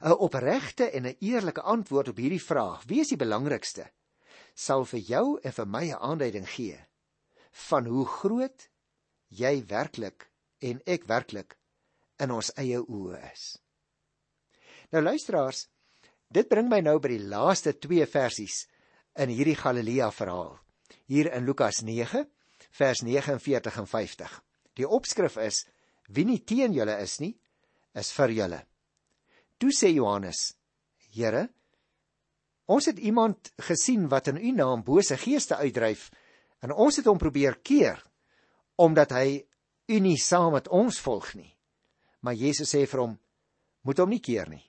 'n 0.00 0.16
Opregte 0.26 0.90
en 0.90 1.06
'n 1.06 1.16
eerlike 1.20 1.62
antwoord 1.62 2.08
op 2.08 2.16
hierdie 2.16 2.42
vraag, 2.42 2.84
wie 2.86 3.00
is 3.00 3.08
die 3.08 3.16
belangrikste, 3.20 3.90
sal 4.54 4.84
vir 4.84 5.00
jou 5.00 5.38
en 5.42 5.52
vir 5.52 5.66
my 5.66 5.84
'n 5.90 6.00
aanduiding 6.00 6.48
gee 6.48 6.78
van 7.50 7.86
hoe 7.86 8.06
groot 8.06 8.68
jy 9.28 9.64
werklik 9.66 10.30
en 10.58 10.80
ek 10.86 11.04
werklik 11.04 11.56
in 12.18 12.30
ons 12.30 12.52
eie 12.56 12.78
oë 12.78 13.32
is. 13.32 13.58
Nou 14.92 15.02
luisteraars, 15.02 15.68
dit 16.28 16.48
bring 16.48 16.68
my 16.68 16.80
nou 16.80 16.98
by 16.98 17.08
die 17.08 17.26
laaste 17.26 17.72
2 17.78 18.06
versies 18.06 18.66
in 19.14 19.28
hierdie 19.28 19.56
Galilea 19.56 20.10
verhaal. 20.10 20.58
Hier 21.06 21.32
in 21.32 21.44
Lukas 21.44 21.82
vers 22.70 23.02
49 23.02 23.78
en 23.82 23.86
50. 23.86 24.36
Die 24.78 24.88
opskrif 24.88 25.36
is: 25.36 25.64
Wie 26.08 26.24
nie 26.24 26.40
teen 26.44 26.74
julle 26.74 26.96
is 27.02 27.18
nie, 27.20 27.34
is 27.94 28.12
vir 28.14 28.34
julle. 28.34 28.60
Toe 29.58 29.72
sê 29.74 29.92
Johannes: 29.92 30.54
Here, 31.10 31.48
ons 32.70 32.86
het 32.86 32.98
iemand 32.98 33.52
gesien 33.58 34.08
wat 34.08 34.30
in 34.30 34.38
u 34.38 34.52
naam 34.54 34.84
bose 34.86 35.16
geeste 35.18 35.58
uitdryf 35.58 36.10
en 36.62 36.72
ons 36.72 36.96
het 37.00 37.08
hom 37.08 37.18
probeer 37.18 37.58
keer 37.64 37.98
omdat 38.80 39.12
hy 39.12 39.40
u 39.90 39.98
nie 40.00 40.16
saam 40.16 40.54
met 40.54 40.68
ons 40.72 41.00
volg 41.02 41.34
nie. 41.36 41.50
Maar 42.24 42.38
Jesus 42.38 42.70
sê 42.72 42.86
vir 42.86 43.02
hom: 43.02 43.18
Moet 43.82 43.98
hom 43.98 44.10
nie 44.12 44.22
keer 44.22 44.48
nie. 44.48 44.64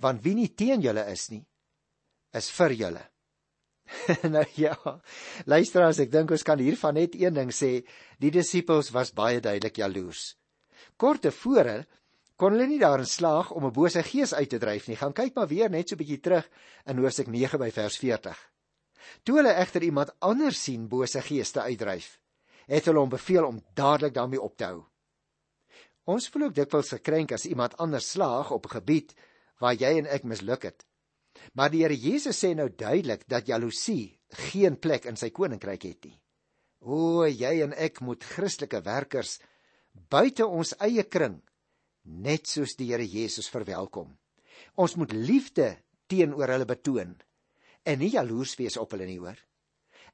Want 0.00 0.22
wie 0.24 0.34
nie 0.34 0.48
teen 0.54 0.82
julle 0.82 1.04
is 1.12 1.28
nie, 1.30 1.44
is 2.32 2.50
vir 2.56 2.74
julle. 2.78 3.02
nou 4.34 4.44
ja, 4.56 4.76
luister 5.46 5.84
as 5.84 6.00
ek 6.02 6.12
dink 6.12 6.30
ons 6.30 6.44
kan 6.46 6.58
hiervan 6.58 6.94
net 6.94 7.14
een 7.18 7.34
ding 7.34 7.50
sê, 7.54 7.80
die 8.22 8.30
disippels 8.30 8.90
was 8.94 9.14
baie 9.16 9.40
duidelik 9.40 9.80
jaloers. 9.82 10.36
Kort 10.96 11.22
tevore 11.26 11.84
kon 12.40 12.54
hulle 12.54 12.68
nie 12.70 12.80
daarin 12.80 13.08
slaag 13.08 13.50
om 13.52 13.66
'n 13.66 13.76
bose 13.76 14.02
gees 14.02 14.32
uit 14.32 14.48
te 14.48 14.58
dryf 14.58 14.88
nie. 14.88 14.96
Gaan 14.96 15.12
kyk 15.12 15.34
maar 15.34 15.48
weer 15.48 15.70
net 15.70 15.88
so 15.88 15.94
'n 15.94 15.98
bietjie 15.98 16.20
terug 16.20 16.48
in 16.86 16.98
Hoofstuk 16.98 17.28
9 17.28 17.58
by 17.58 17.70
vers 17.70 17.96
40. 17.98 18.38
Toe 19.24 19.36
hulle 19.36 19.54
egter 19.54 19.82
iemand 19.82 20.14
anders 20.18 20.62
sien 20.62 20.88
bose 20.88 21.20
geeste 21.20 21.60
uitdryf, 21.60 22.20
het 22.66 22.84
hulle 22.84 22.98
hom 22.98 23.08
beveel 23.08 23.46
om 23.46 23.62
dadelik 23.74 24.14
daarmee 24.14 24.40
op 24.40 24.56
te 24.56 24.64
hou. 24.64 24.84
Ons 26.04 26.28
voel 26.28 26.42
ook 26.48 26.54
dikwels 26.54 26.88
gekrenk 26.88 27.32
as 27.32 27.44
iemand 27.44 27.76
anders 27.76 28.10
slaag 28.10 28.50
op 28.50 28.66
'n 28.66 28.74
gebied 28.80 29.14
waar 29.58 29.74
jy 29.74 29.98
en 29.98 30.06
ek 30.06 30.24
misluk 30.24 30.62
het. 30.62 30.86
Maar 31.54 31.70
die 31.72 31.82
Here 31.84 31.96
Jesus 31.96 32.38
sê 32.42 32.54
nou 32.54 32.68
duidelik 32.68 33.26
dat 33.28 33.48
jaloesie 33.48 34.18
geen 34.50 34.76
plek 34.78 35.06
in 35.10 35.18
sy 35.18 35.30
koninkryk 35.34 35.86
het 35.88 36.08
nie. 36.08 36.16
O, 36.80 37.26
jy 37.26 37.60
en 37.64 37.74
ek 37.76 38.00
moet 38.04 38.24
Christelike 38.24 38.80
werkers 38.86 39.38
buite 40.10 40.46
ons 40.46 40.72
eie 40.80 41.04
kring 41.04 41.40
net 42.04 42.48
soos 42.48 42.76
die 42.78 42.90
Here 42.92 43.06
Jesus 43.06 43.50
verwelkom. 43.52 44.14
Ons 44.76 44.96
moet 44.96 45.12
liefde 45.12 45.74
teenoor 46.10 46.52
hulle 46.54 46.68
betoon 46.68 47.16
en 47.88 48.00
nie 48.00 48.12
jaloers 48.12 48.56
wees 48.60 48.76
op 48.80 48.92
hulle 48.94 49.06
nie, 49.08 49.20
hoor. 49.20 49.38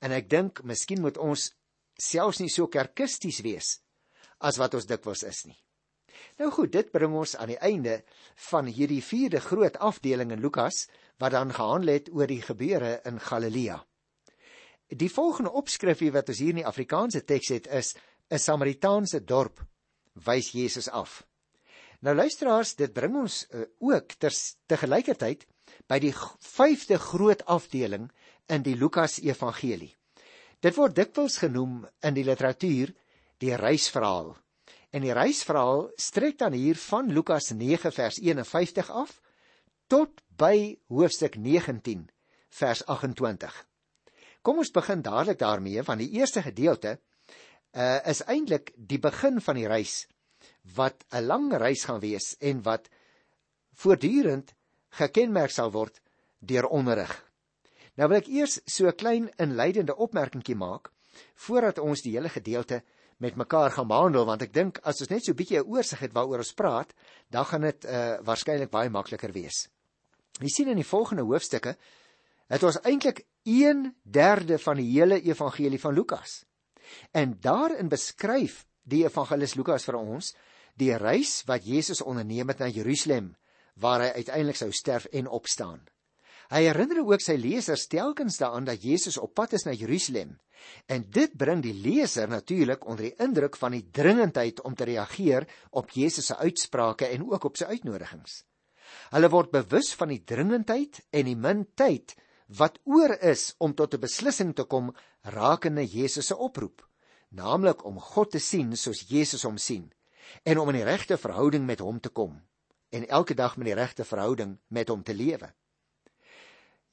En 0.01 0.13
ek 0.15 0.29
dink 0.31 0.63
miskien 0.65 1.03
moet 1.03 1.19
ons 1.19 1.51
selfs 1.99 2.41
nie 2.43 2.53
so 2.53 2.69
kerkisties 2.71 3.41
wees 3.45 3.79
as 4.45 4.59
wat 4.61 4.77
ons 4.77 4.89
dikwels 4.89 5.25
is 5.27 5.47
nie. 5.49 5.57
Nou 6.41 6.51
goed, 6.53 6.73
dit 6.73 6.89
bring 6.93 7.15
ons 7.17 7.35
aan 7.37 7.53
die 7.53 7.61
einde 7.65 8.01
van 8.51 8.69
hierdie 8.69 9.03
vierde 9.05 9.41
groot 9.41 9.77
afdeling 9.85 10.33
in 10.35 10.43
Lukas 10.45 10.87
wat 11.19 11.33
dan 11.33 11.53
gehandel 11.55 11.95
het 11.95 12.11
oor 12.13 12.27
die 12.27 12.43
gebeure 12.43 13.01
in 13.05 13.21
Galilea. 13.21 13.85
die 14.87 15.11
volgende 15.11 15.51
opskrifie 15.51 16.13
wat 16.15 16.29
ons 16.29 16.39
hier 16.39 16.53
in 16.55 16.61
die 16.61 16.67
Afrikaanse 16.67 17.25
teks 17.25 17.49
het 17.49 17.67
is 17.67 17.97
'n 18.31 18.39
Samaritaanse 18.39 19.25
dorp 19.25 19.65
wys 20.13 20.53
Jesus 20.53 20.89
af. 20.89 21.27
Nou 22.01 22.17
luisteraars, 22.17 22.75
dit 22.75 22.93
bring 22.93 23.17
ons 23.17 23.47
uh, 23.51 23.65
ook 23.79 24.13
ter 24.19 24.35
te 24.67 24.77
gelykertyd 24.77 25.47
by 25.89 25.99
die 25.99 26.13
vyfde 26.39 26.99
groot 26.99 27.45
afdeling 27.45 28.11
in 28.47 28.63
die 28.63 28.77
Lukas 28.77 29.19
Evangelie. 29.19 29.95
Dit 30.61 30.77
word 30.77 30.97
dikwels 30.97 31.39
genoem 31.43 31.87
in 32.03 32.15
die 32.15 32.25
literatuur 32.25 32.93
die 33.39 33.55
reisverhaal. 33.57 34.37
En 34.91 35.03
die 35.03 35.13
reisverhaal 35.13 35.91
strek 36.01 36.39
dan 36.39 36.53
hier 36.53 36.77
van 36.77 37.11
Lukas 37.13 37.51
9 37.51 37.93
vers 37.93 38.21
51 38.23 38.91
af 38.91 39.21
tot 39.87 40.23
by 40.37 40.77
hoofstuk 40.93 41.37
19 41.37 42.09
vers 42.59 42.83
28. 42.87 43.67
Kom 44.43 44.59
ons 44.63 44.71
begin 44.71 45.03
dadelik 45.03 45.39
daarmee 45.39 45.83
van 45.83 45.99
die 45.99 46.11
eerste 46.19 46.43
gedeelte 46.43 46.97
uh, 46.97 47.99
is 48.07 48.23
eintlik 48.27 48.73
die 48.77 49.01
begin 49.03 49.41
van 49.41 49.59
die 49.59 49.69
reis 49.69 50.07
wat 50.77 51.05
'n 51.11 51.27
lang 51.27 51.53
reis 51.53 51.85
gaan 51.85 52.01
wees 52.01 52.37
en 52.41 52.63
wat 52.63 52.89
voortdurend 53.75 54.55
gekenmerk 54.99 55.51
sal 55.51 55.73
word 55.73 56.01
deur 56.41 56.67
onderrig. 56.67 57.13
Nou 57.97 58.09
wil 58.09 58.19
ek 58.19 58.29
eers 58.29 58.61
so 58.67 58.87
'n 58.87 58.97
klein 58.97 59.31
inleidende 59.39 59.97
opmerkingkie 59.97 60.57
maak 60.57 60.93
voordat 61.35 61.79
ons 61.79 62.03
die 62.03 62.13
hele 62.13 62.29
gedeelte 62.29 62.83
met 63.19 63.37
mekaar 63.37 63.71
gaan 63.71 63.89
behandel 63.89 64.27
want 64.27 64.43
ek 64.43 64.53
dink 64.53 64.79
as 64.83 65.01
ons 65.01 65.11
net 65.11 65.25
so 65.25 65.33
'n 65.33 65.37
bietjie 65.37 65.59
'n 65.59 65.69
oorsig 65.69 65.99
het 65.99 66.13
waaroor 66.13 66.45
ons 66.45 66.53
praat, 66.53 66.95
dan 67.31 67.45
gaan 67.45 67.61
dit 67.61 67.85
uh, 67.85 68.19
waarskynlik 68.23 68.71
baie 68.71 68.91
makliker 68.91 69.33
wees. 69.33 69.69
Jy 70.41 70.51
sien 70.53 70.69
in 70.69 70.81
die 70.81 70.87
volgende 70.87 71.25
hoofstukke 71.25 71.77
het 72.53 72.63
ons 72.63 72.79
eintlik 72.85 73.25
1/3 73.43 74.59
van 74.63 74.77
die 74.77 74.91
hele 74.91 75.21
evangelie 75.23 75.81
van 75.81 75.95
Lukas. 75.95 76.45
En 77.13 77.39
daarin 77.41 77.89
beskryf 77.89 78.67
die 78.83 79.05
evangelis 79.05 79.55
Lukas 79.55 79.85
vir 79.85 79.99
ons 79.99 80.35
die 80.77 80.93
reis 80.97 81.43
wat 81.49 81.65
Jesus 81.65 82.03
onderneem 82.03 82.49
het 82.49 82.59
na 82.59 82.69
Jerusalem 82.69 83.35
waar 83.75 84.01
hy 84.01 84.11
uiteindelik 84.23 84.57
sou 84.57 84.71
sterf 84.73 85.05
en 85.13 85.29
opstaan. 85.29 85.83
Hy 86.47 86.63
herinner 86.69 87.03
ook 87.03 87.21
sy 87.21 87.35
lesers 87.41 87.89
telkens 87.91 88.39
daaraan 88.39 88.69
dat 88.69 88.83
Jesus 88.83 89.19
op 89.19 89.35
pad 89.35 89.57
is 89.59 89.67
na 89.67 89.75
Jerusalem 89.75 90.37
en 90.87 91.05
dit 91.11 91.33
bring 91.37 91.63
die 91.63 91.75
leser 91.75 92.29
natuurlik 92.29 92.87
onder 92.87 93.09
die 93.09 93.17
indruk 93.19 93.57
van 93.57 93.75
die 93.75 93.89
dringendheid 93.91 94.63
om 94.63 94.75
te 94.75 94.85
reageer 94.85 95.49
op 95.71 95.91
Jesus 95.91 96.31
se 96.31 96.37
uitsprake 96.37 97.11
en 97.11 97.27
ook 97.27 97.45
op 97.45 97.57
sy 97.57 97.65
uitnodigings. 97.65 98.45
Hulle 99.11 99.31
word 99.31 99.51
bewus 99.51 99.95
van 99.95 100.09
die 100.09 100.23
dringendheid 100.25 101.03
en 101.11 101.29
die 101.29 101.37
min 101.37 101.67
tyd 101.75 102.17
wat 102.59 102.79
oor 102.85 103.17
is 103.21 103.55
om 103.59 103.75
tot 103.75 103.95
'n 103.95 104.01
beslissing 104.01 104.55
te 104.55 104.65
kom 104.65 104.95
rakende 105.23 105.85
Jesus 105.85 106.27
se 106.27 106.37
oproep, 106.37 106.87
naamlik 107.31 107.85
om 107.85 107.99
God 108.01 108.31
te 108.31 108.39
sien 108.39 108.77
soos 108.77 109.09
Jesus 109.09 109.43
hom 109.43 109.59
sien 109.59 109.93
en 110.45 110.59
om 110.59 110.69
in 110.69 110.81
die 110.81 110.85
regte 110.85 111.17
verhouding 111.17 111.67
met 111.67 111.81
hom 111.81 112.01
te 112.01 112.09
kom 112.09 112.43
en 112.91 113.09
elke 113.09 113.35
dag 113.35 113.57
met 113.57 113.67
die 113.67 113.75
regte 113.75 114.05
verhouding 114.05 114.59
met 114.69 114.89
hom 114.89 115.03
te 115.03 115.15
lewe. 115.15 115.53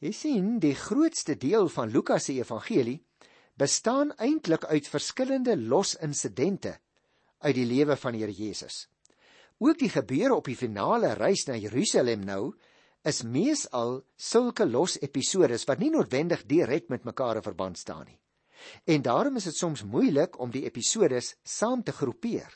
Jy 0.04 0.12
sien, 0.12 0.60
die 0.60 0.76
grootste 0.76 1.38
deel 1.40 1.70
van 1.70 1.92
Lukas 1.92 2.26
se 2.26 2.34
evangelie 2.34 3.06
bestaan 3.56 4.12
eintlik 4.18 4.66
uit 4.66 4.88
verskillende 4.88 5.56
los 5.58 5.96
insidente 5.96 6.80
uit 7.40 7.56
die 7.56 7.66
lewe 7.66 7.96
van 7.96 8.12
die 8.12 8.24
Here 8.24 8.34
Jesus. 8.34 8.88
Ook 9.64 9.80
die 9.80 9.90
gebeure 9.90 10.36
op 10.36 10.50
die 10.50 10.58
finale 10.60 11.14
reis 11.16 11.46
na 11.48 11.56
Jerusalem 11.56 12.26
nou 12.28 12.52
is 13.08 13.22
meesal 13.24 14.02
sulke 14.20 14.66
los 14.68 14.98
episodes 15.00 15.64
wat 15.70 15.80
nie 15.80 15.92
noodwendig 15.94 16.42
direk 16.50 16.90
met 16.92 17.06
mekaar 17.08 17.40
in 17.40 17.46
verband 17.46 17.80
staan 17.80 18.04
nie. 18.10 18.18
En 18.84 19.04
daarom 19.06 19.40
is 19.40 19.48
dit 19.48 19.56
soms 19.56 19.86
moeilik 19.88 20.36
om 20.40 20.52
die 20.52 20.66
episodes 20.68 21.34
saam 21.48 21.84
te 21.84 21.96
groepeer. 21.96 22.50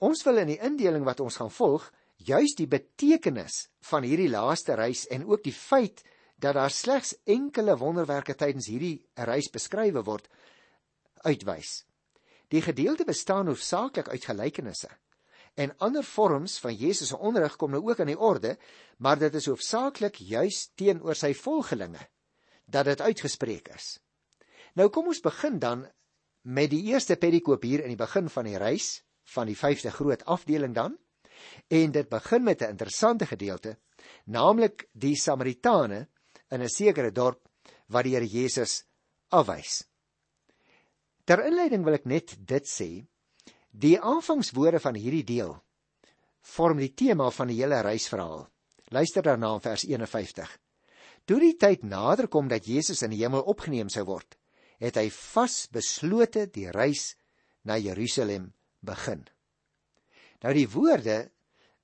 Ons 0.00 0.24
wil 0.24 0.40
in 0.40 0.54
die 0.54 0.60
indeling 0.64 1.04
wat 1.04 1.20
ons 1.20 1.36
gaan 1.36 1.52
volg, 1.52 1.84
juis 2.16 2.54
die 2.56 2.68
betekenis 2.68 3.66
van 3.90 4.06
hierdie 4.08 4.30
laaste 4.32 4.76
reis 4.80 5.04
en 5.12 5.26
ook 5.28 5.44
die 5.44 5.52
feit 5.52 6.00
dat 6.40 6.56
daar 6.56 6.72
slegs 6.72 7.12
enkele 7.28 7.76
wonderwerke 7.76 8.36
tydens 8.36 8.70
hierdie 8.72 9.02
reis 9.28 9.50
beskrywe 9.52 10.04
word 10.06 10.32
uitwys. 11.28 11.82
Die 12.48 12.64
gedeelte 12.64 13.04
bestaan 13.04 13.52
hoofsaaklik 13.52 14.08
uit 14.08 14.24
gelykenisse 14.24 14.88
en 15.58 15.74
ander 15.82 16.04
vorms 16.06 16.58
van 16.62 16.74
Jesus 16.74 17.10
se 17.10 17.18
onderrig 17.18 17.56
kom 17.58 17.72
nou 17.74 17.82
ook 17.82 18.00
aan 18.00 18.12
die 18.12 18.18
orde, 18.18 18.54
maar 19.02 19.18
dit 19.18 19.34
is 19.34 19.48
hoofsaaklik 19.50 20.20
juis 20.22 20.68
teenoor 20.78 21.18
sy 21.18 21.32
volgelinge 21.34 22.04
dat 22.70 22.86
dit 22.86 23.00
uitgespreek 23.00 23.72
is. 23.74 23.96
Nou 24.78 24.88
kom 24.94 25.10
ons 25.10 25.22
begin 25.24 25.58
dan 25.58 25.86
met 26.46 26.70
die 26.70 26.84
eerste 26.92 27.16
perikoop 27.18 27.64
hier 27.66 27.82
in 27.82 27.90
die 27.94 27.98
begin 27.98 28.30
van 28.30 28.46
die 28.46 28.58
reis 28.60 29.00
van 29.34 29.48
die 29.50 29.56
5de 29.58 29.90
groot 29.92 30.22
afdeling 30.24 30.74
dan. 30.76 30.94
En 31.68 31.92
dit 31.92 32.08
begin 32.08 32.42
met 32.42 32.62
'n 32.62 32.70
interessante 32.74 33.26
gedeelte, 33.26 33.78
naamlik 34.24 34.88
die 34.92 35.16
Samaritane 35.16 36.08
in 36.50 36.62
'n 36.62 36.68
sekere 36.68 37.12
dorp 37.12 37.48
wat 37.86 38.04
die 38.04 38.14
Here 38.14 38.26
Jesus 38.26 38.84
afwys. 39.28 39.84
Ter 41.24 41.44
inleiding 41.44 41.84
wil 41.84 41.94
ek 41.94 42.04
net 42.04 42.36
dit 42.38 42.66
sê: 42.68 43.06
Die 43.78 43.94
aanvangswoorde 44.00 44.80
van 44.82 44.96
hierdie 44.98 45.24
deel 45.24 45.52
vorm 46.48 46.80
die 46.80 46.94
tema 46.96 47.28
van 47.30 47.50
die 47.50 47.58
hele 47.60 47.78
reisverhaal. 47.84 48.46
Luister 48.90 49.22
daarna 49.22 49.52
in 49.54 49.62
vers 49.62 49.84
51. 49.86 50.54
Toe 51.28 51.38
die 51.42 51.54
tyd 51.60 51.84
nader 51.86 52.26
kom 52.32 52.48
dat 52.50 52.66
Jesus 52.66 53.02
in 53.04 53.12
die 53.12 53.20
hemel 53.20 53.44
opgeneem 53.52 53.90
sou 53.92 54.06
word, 54.08 54.38
het 54.82 54.96
hy 54.96 55.10
vasbeslote 55.12 56.46
die 56.54 56.70
reis 56.74 57.12
na 57.68 57.76
Jerusalem 57.78 58.48
begin. 58.80 59.26
Nou 60.42 60.54
die 60.56 60.66
woorde, 60.72 61.18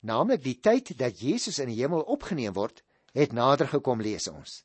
naamlik 0.00 0.42
die 0.42 0.56
tyd 0.64 0.94
dat 0.98 1.20
Jesus 1.20 1.60
in 1.62 1.70
die 1.70 1.78
hemel 1.82 2.02
opgeneem 2.10 2.56
word, 2.56 2.82
het 3.14 3.36
nader 3.36 3.68
gekom 3.70 4.02
lees 4.02 4.26
ons. 4.32 4.62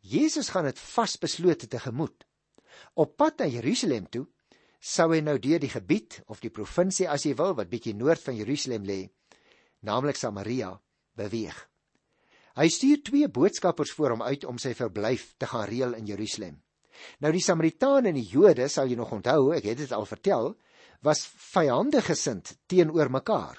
Jesus 0.00 0.52
gaan 0.54 0.70
dit 0.70 0.80
vasbeslote 0.80 1.68
tegemoet. 1.68 2.24
Op 2.94 3.16
pad 3.18 3.42
na 3.42 3.50
Jerusalem 3.50 4.06
toe 4.08 4.24
sou 4.86 5.10
hy 5.10 5.22
nou 5.24 5.36
deur 5.42 5.62
die 5.62 5.72
gebied 5.72 6.20
of 6.30 6.42
die 6.42 6.52
provinsie 6.54 7.08
as 7.10 7.24
jy 7.26 7.34
wil 7.38 7.56
wat 7.58 7.70
bietjie 7.70 7.96
noord 7.98 8.22
van 8.22 8.36
Jerusalem 8.38 8.86
lê, 8.86 9.00
naamlik 9.82 10.18
Samaria, 10.18 10.70
beweeg. 11.18 11.56
Hy 12.56 12.68
stuur 12.72 13.02
twee 13.04 13.28
boodskappers 13.28 13.92
voor 13.96 14.14
hom 14.14 14.22
uit 14.22 14.46
om 14.48 14.60
sy 14.62 14.72
verblyf 14.78 15.32
te 15.40 15.48
gaan 15.50 15.66
reël 15.68 15.96
in 15.98 16.06
Jerusalem. 16.08 16.60
Nou 17.20 17.32
die 17.34 17.42
Samaritane 17.44 18.12
en 18.12 18.16
die 18.16 18.28
Jode, 18.30 18.70
sal 18.72 18.88
jy 18.88 18.96
nog 18.96 19.12
onthou, 19.12 19.50
ek 19.56 19.66
het 19.68 19.82
dit 19.82 19.92
al 19.92 20.06
vertel, 20.08 20.54
was 21.04 21.26
vyandig 21.26 22.06
gesind 22.08 22.54
teenoor 22.70 23.10
mekaar. 23.12 23.58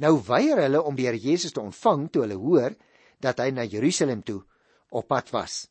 Nou 0.00 0.14
weier 0.24 0.62
hulle 0.64 0.80
om 0.80 0.96
die 0.96 1.04
Here 1.10 1.20
Jesus 1.20 1.52
te 1.52 1.60
ontvang 1.60 2.08
toe 2.12 2.24
hulle 2.24 2.38
hoor 2.40 2.78
dat 3.22 3.42
hy 3.42 3.50
na 3.52 3.66
Jerusalem 3.68 4.22
toe 4.24 4.40
op 4.90 5.10
pad 5.10 5.28
was. 5.34 5.66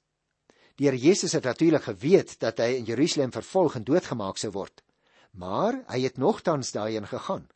Die 0.79 0.87
Here 0.87 0.97
Jesus 0.97 1.33
het 1.33 1.43
natuurlik 1.43 1.83
geweet 1.83 2.37
dat 2.39 2.59
hy 2.59 2.77
in 2.79 2.85
Jerusalem 2.85 3.31
vervolg 3.31 3.75
en 3.75 3.83
doodgemaak 3.87 4.37
sou 4.37 4.51
word, 4.51 4.83
maar 5.31 5.81
hy 5.91 6.03
het 6.05 6.17
nogtans 6.17 6.71
daarheen 6.71 7.07
gegaan. 7.07 7.47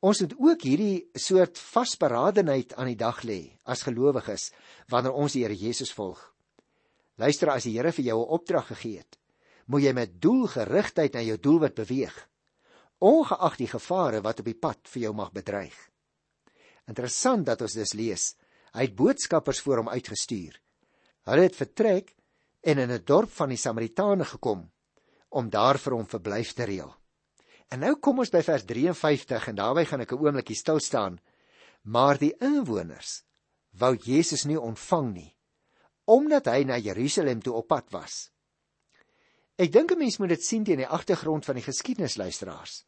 Ons 0.00 0.20
moet 0.22 0.34
ook 0.38 0.62
hierdie 0.62 1.08
soort 1.18 1.58
vasberadenheid 1.58 2.74
aan 2.78 2.92
die 2.92 2.98
dag 2.98 3.22
lê 3.26 3.56
as 3.64 3.82
gelowiges 3.82 4.50
wanneer 4.88 5.14
ons 5.14 5.34
die 5.34 5.42
Here 5.42 5.56
Jesus 5.56 5.92
volg. 5.92 6.20
Luister 7.18 7.50
as 7.50 7.66
die 7.66 7.76
Here 7.78 7.92
vir 7.92 8.04
jou 8.04 8.20
'n 8.22 8.34
opdrag 8.38 8.66
gegee 8.66 8.98
het, 8.98 9.18
moet 9.66 9.82
jy 9.82 9.92
met 9.92 10.20
doelgerigtheid 10.20 11.14
na 11.14 11.22
jou 11.22 11.38
doelwit 11.38 11.74
beweeg 11.74 12.28
ongeag 13.02 13.58
die 13.58 13.70
gevare 13.70 14.22
wat 14.22 14.40
op 14.40 14.46
die 14.46 14.58
pad 14.58 14.86
vir 14.94 15.08
jou 15.08 15.12
mag 15.16 15.32
bedreig. 15.34 15.74
Interessant 16.90 17.46
dat 17.46 17.62
ons 17.64 17.74
dus 17.74 17.94
lees, 17.98 18.24
hy 18.74 18.86
het 18.86 18.96
boodskappers 18.96 19.60
voor 19.64 19.82
hom 19.82 19.90
uitgestuur. 19.90 20.54
Hulle 21.28 21.46
het 21.46 21.58
vertrek 21.58 22.14
en 22.62 22.78
in 22.78 22.90
'n 22.90 23.04
dorp 23.04 23.30
van 23.30 23.48
die 23.48 23.58
Samaritane 23.58 24.24
gekom 24.24 24.70
om 25.28 25.50
daar 25.50 25.78
vir 25.78 25.92
hom 25.92 26.06
verblyf 26.06 26.52
te 26.52 26.64
reël. 26.64 26.94
En 27.68 27.80
nou 27.80 27.94
kom 28.00 28.18
ons 28.18 28.30
by 28.30 28.42
vers 28.42 28.64
53 28.64 29.48
en 29.48 29.54
daarby 29.54 29.84
gaan 29.84 30.00
ek 30.00 30.12
'n 30.12 30.18
oombliekie 30.18 30.56
stil 30.56 30.80
staan. 30.80 31.20
Maar 31.82 32.18
die 32.18 32.34
inwoners 32.38 33.24
wou 33.70 33.96
Jesus 33.96 34.44
nie 34.44 34.60
ontvang 34.60 35.12
nie 35.12 35.36
omdat 36.04 36.46
hy 36.46 36.64
na 36.64 36.78
Jerusalem 36.78 37.40
toe 37.40 37.54
op 37.54 37.68
pad 37.68 37.86
was. 37.90 38.30
Ek 39.56 39.72
dink 39.72 39.92
'n 39.92 39.98
mens 39.98 40.18
moet 40.18 40.28
dit 40.28 40.44
sien 40.44 40.64
teen 40.64 40.82
die 40.82 40.86
agtergrond 40.86 41.44
van 41.44 41.54
die 41.54 41.62
geskiedenisluisteraars. 41.62 42.84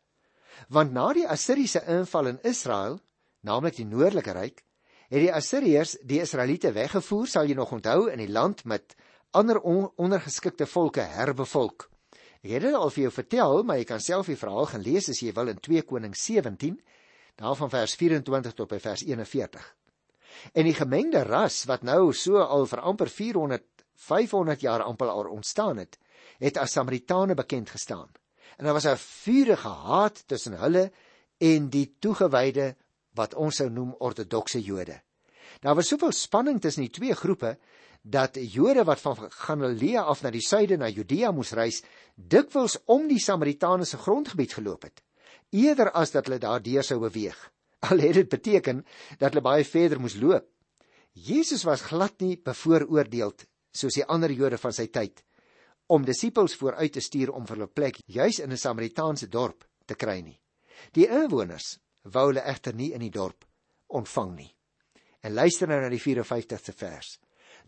Want 0.69 0.93
na 0.93 1.13
die 1.13 1.29
Assiriese 1.29 1.83
inval 1.87 2.27
in 2.27 2.41
Israel, 2.43 3.01
naamlik 3.41 3.77
die 3.77 3.85
noordelike 3.85 4.33
ryk, 4.33 4.65
het 5.09 5.21
die 5.21 5.33
Assiriërs 5.33 5.97
die 6.03 6.21
Israeliete 6.21 6.73
weggevoer, 6.73 7.27
sal 7.27 7.47
jy 7.47 7.55
nog 7.55 7.73
onthou, 7.73 8.11
in 8.11 8.19
die 8.19 8.33
land 8.33 8.65
met 8.65 8.97
ander 9.35 9.61
on 9.61 9.90
ondergeskikte 9.97 10.66
volke 10.66 11.05
herbevolk. 11.14 11.88
Ek 12.44 12.51
het 12.57 12.66
dit 12.66 12.75
al 12.77 12.90
vir 12.92 13.03
jou 13.07 13.12
vertel, 13.12 13.62
maar 13.64 13.79
jy 13.81 13.87
kan 13.88 14.01
self 14.01 14.29
die 14.29 14.38
verhaal 14.38 14.66
gaan 14.70 14.85
lees 14.85 15.09
as 15.09 15.23
jy 15.23 15.33
wil 15.33 15.49
in 15.49 15.61
2 15.64 15.83
Konings 15.88 16.25
17, 16.29 16.77
daarvan 17.40 17.70
vers 17.73 17.94
24 17.97 18.55
tot 18.55 18.68
by 18.68 18.79
vers 18.79 19.03
41. 19.03 19.64
En 20.53 20.66
die 20.66 20.75
gemengde 20.77 21.23
ras 21.25 21.62
wat 21.70 21.87
nou 21.87 22.12
so 22.12 22.42
al 22.42 22.66
vir 22.66 22.83
amper 22.85 23.09
400 23.09 23.64
500 23.94 24.61
jaar 24.61 24.83
amper 24.83 25.09
al 25.09 25.29
ontstaan 25.31 25.79
het, 25.79 25.99
het 26.42 26.59
as 26.59 26.73
Samaritane 26.75 27.35
bekend 27.35 27.70
gestaan. 27.70 28.11
En 28.59 28.64
daar 28.64 28.75
was 28.75 28.87
'n 28.87 28.97
vurige 28.97 29.68
haat 29.68 30.25
tussen 30.27 30.59
hulle 30.59 30.92
en 31.38 31.70
die 31.70 31.97
toegewyde 31.99 32.77
wat 33.14 33.35
ons 33.35 33.57
sou 33.57 33.70
noem 33.70 33.94
ortodokse 33.99 34.62
Jode. 34.62 35.04
Daar 35.64 35.79
was 35.79 35.88
soveel 35.88 36.12
spanning 36.12 36.61
tussen 36.61 36.85
die 36.85 36.92
twee 36.92 37.14
groepe 37.16 37.57
dat 38.03 38.37
Jode 38.37 38.85
wat 38.85 39.00
van 39.00 39.31
Galilea 39.33 40.03
af 40.03 40.20
na 40.22 40.31
die 40.31 40.44
suide 40.44 40.77
na 40.77 40.90
Judea 40.92 41.31
moes 41.33 41.55
reis, 41.57 41.81
dikwels 42.14 42.77
om 42.92 43.07
die 43.09 43.20
Samaritane 43.22 43.87
se 43.88 43.96
grondgebied 43.96 44.53
geloop 44.53 44.83
het, 44.85 45.00
eerder 45.57 45.88
as 45.96 46.12
dat 46.12 46.29
hulle 46.29 46.38
daardeur 46.42 46.85
sou 46.85 46.98
beweeg. 47.00 47.38
Al 47.88 48.03
het 48.05 48.18
dit 48.20 48.29
beteken 48.29 48.83
dat 49.18 49.31
hulle 49.31 49.44
baie 49.44 49.64
verder 49.64 50.00
moes 50.00 50.18
loop. 50.20 50.44
Jesus 51.14 51.64
was 51.64 51.87
glad 51.88 52.20
nie 52.20 52.37
bevooroordeeld 52.37 53.46
soos 53.72 53.96
die 53.96 54.05
ander 54.05 54.33
Jode 54.33 54.59
van 54.61 54.74
sy 54.74 54.90
tyd 54.92 55.24
om 55.87 56.05
disippels 56.05 56.57
vooruit 56.57 56.92
te 56.92 57.00
stuur 57.05 57.33
om 57.33 57.44
vir 57.46 57.59
hulle 57.59 57.68
plek 57.72 57.98
juis 58.05 58.40
in 58.40 58.53
'n 58.53 58.61
Samaritaanse 58.61 59.29
dorp 59.29 59.64
te 59.87 59.94
kry 59.94 60.20
nie. 60.20 60.40
Die 60.92 61.09
inwoners 61.09 61.79
wou 62.03 62.27
hulle 62.29 62.44
egter 62.44 62.74
nie 62.74 62.92
in 62.92 63.00
die 63.00 63.11
dorp 63.11 63.44
ontvang 63.88 64.35
nie. 64.37 64.54
En 65.25 65.33
luister 65.33 65.71
nou 65.71 65.81
na 65.81 65.89
die 65.89 66.03
54ste 66.03 66.75
vers. 66.77 67.15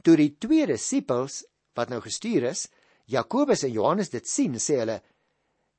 Toe 0.05 0.17
die 0.21 0.35
twee 0.37 0.67
disippels 0.69 1.41
wat 1.77 1.89
nou 1.93 2.03
gestuur 2.05 2.51
is, 2.51 2.67
Jakobus 3.09 3.65
en 3.65 3.73
Johannes 3.73 4.11
dit 4.13 4.29
sien, 4.29 4.59
sê 4.61 4.81
hulle: 4.83 5.01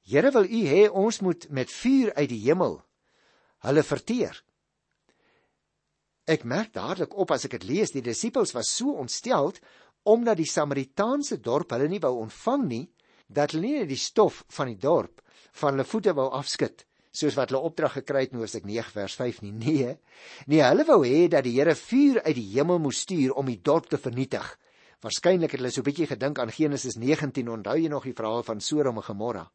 "Here, 0.07 0.31
wil 0.31 0.47
U 0.47 0.61
hê 0.71 0.87
ons 0.89 1.21
moet 1.21 1.49
met 1.49 1.69
vuur 1.69 2.13
uit 2.15 2.29
die 2.29 2.43
hemel 2.47 2.79
hulle 3.67 3.83
verteer?" 3.83 4.43
Ek 6.27 6.43
merk 6.43 6.73
dadelik 6.73 7.13
op 7.15 7.31
as 7.31 7.45
ek 7.45 7.59
dit 7.59 7.67
lees, 7.69 7.91
die 7.91 8.03
disippels 8.03 8.55
was 8.55 8.73
so 8.73 8.97
ontsteld 8.97 9.61
omdat 10.03 10.37
die 10.37 10.49
Samaritaanse 10.49 11.39
dorp 11.43 11.71
hulle 11.71 11.87
nie 11.87 12.01
wou 12.03 12.17
ontvang 12.23 12.67
nie, 12.67 12.85
dat 13.27 13.51
hulle 13.51 13.67
nie 13.67 13.87
die 13.87 13.99
stof 13.99 14.43
van 14.55 14.71
die 14.71 14.79
dorp 14.79 15.21
van 15.59 15.75
hulle 15.75 15.87
voete 15.87 16.13
wou 16.15 16.29
afskud 16.31 16.86
soos 17.17 17.37
wat 17.37 17.51
hulle 17.51 17.65
opdrag 17.65 17.97
gekry 17.97 18.25
het 18.25 18.33
in 18.35 18.41
Hoofstuk 18.41 18.65
9 18.67 18.93
vers 18.93 19.15
5 19.17 19.41
nie. 19.45 19.53
Nee. 19.57 19.97
Nee, 20.45 20.61
hulle 20.61 20.85
wou 20.85 21.01
hê 21.05 21.25
dat 21.31 21.45
die 21.47 21.55
Here 21.57 21.75
vuur 21.75 22.21
uit 22.21 22.35
die 22.37 22.47
hemel 22.53 22.81
moes 22.83 23.01
stuur 23.05 23.33
om 23.39 23.49
die 23.49 23.59
dorp 23.61 23.89
te 23.89 23.97
vernietig. 24.01 24.45
Waarskynlik 25.01 25.53
het 25.53 25.61
hulle 25.61 25.71
so 25.71 25.81
'n 25.81 25.89
bietjie 25.89 26.07
gedink 26.07 26.39
aan 26.39 26.51
Genesis 26.51 26.95
19. 26.95 27.49
Onthou 27.49 27.77
jy 27.77 27.89
nog 27.89 28.03
die 28.03 28.13
verhaal 28.13 28.43
van 28.43 28.61
Sodom 28.61 28.97
en 28.97 29.03
Gomorra? 29.03 29.51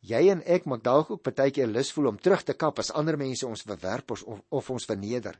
Jy 0.00 0.30
en 0.30 0.42
ek 0.42 0.64
maak 0.64 0.82
dalk 0.82 1.10
ook 1.10 1.22
baie 1.22 1.50
keer 1.50 1.66
lus 1.66 1.92
voel 1.92 2.06
om 2.06 2.18
terug 2.18 2.42
te 2.42 2.54
kap 2.54 2.78
as 2.78 2.90
ander 2.90 3.16
mense 3.16 3.46
ons 3.46 3.62
bewerp 3.62 4.10
of, 4.10 4.24
of 4.48 4.70
ons 4.70 4.84
verneder. 4.84 5.38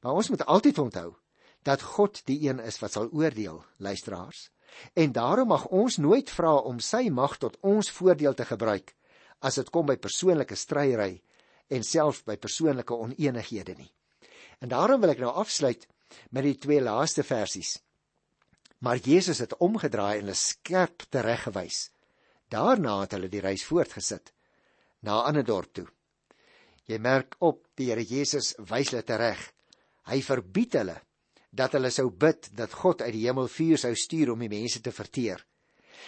Maar 0.00 0.12
ons 0.12 0.28
moet 0.28 0.46
altyd 0.46 0.78
onthou 0.78 1.14
dat 1.62 1.82
God 1.82 2.22
die 2.26 2.48
een 2.48 2.58
is 2.58 2.78
wat 2.78 2.92
sal 2.92 3.08
oordeel, 3.12 3.64
luisteraars. 3.78 4.50
En 4.94 5.12
daarom 5.12 5.48
mag 5.48 5.66
ons 5.66 5.96
nooit 5.96 6.30
vra 6.30 6.54
om 6.54 6.80
sy 6.80 7.10
mag 7.10 7.38
tot 7.38 7.56
ons 7.60 7.90
voordeel 7.90 8.34
te 8.34 8.44
gebruik 8.44 8.94
as 9.42 9.58
dit 9.58 9.70
kom 9.74 9.86
by 9.86 9.96
persoonlike 10.00 10.56
stryery 10.56 11.16
en 11.72 11.86
selfs 11.86 12.22
by 12.26 12.36
persoonlike 12.40 12.94
oneenighede 12.94 13.74
nie. 13.78 13.90
En 14.62 14.70
daarom 14.70 15.00
wil 15.02 15.14
ek 15.14 15.22
nou 15.22 15.32
afsluit 15.42 15.86
met 16.30 16.46
die 16.46 16.58
twee 16.60 16.82
laaste 16.82 17.24
versies. 17.26 17.78
Maar 18.82 19.00
Jesus 19.02 19.38
het 19.42 19.56
omgedraai 19.62 20.18
en 20.18 20.26
hulle 20.26 20.38
skerp 20.38 21.06
tereggewys. 21.10 21.90
Daarna 22.50 23.00
het 23.00 23.14
hulle 23.16 23.30
die 23.32 23.42
reis 23.42 23.64
voortgesit 23.64 24.32
na 25.02 25.22
'n 25.22 25.26
ander 25.28 25.44
dorp 25.44 25.72
toe. 25.72 25.88
Jy 26.86 26.98
merk 26.98 27.36
op 27.38 27.66
die 27.74 27.90
Here 27.90 28.04
Jesus 28.04 28.54
wys 28.58 28.90
hulle 28.90 29.02
tereg. 29.02 29.52
Hy 30.10 30.22
verbied 30.22 30.74
hulle 30.74 30.98
dat 31.50 31.72
hulle 31.72 31.90
sou 31.90 32.10
bid 32.10 32.48
dat 32.56 32.72
God 32.72 33.02
uit 33.02 33.12
die 33.12 33.26
hemel 33.26 33.48
vuur 33.48 33.78
sou 33.78 33.94
stuur 33.94 34.32
om 34.32 34.38
die 34.38 34.48
mense 34.48 34.80
te 34.80 34.92
verteer. 34.92 35.44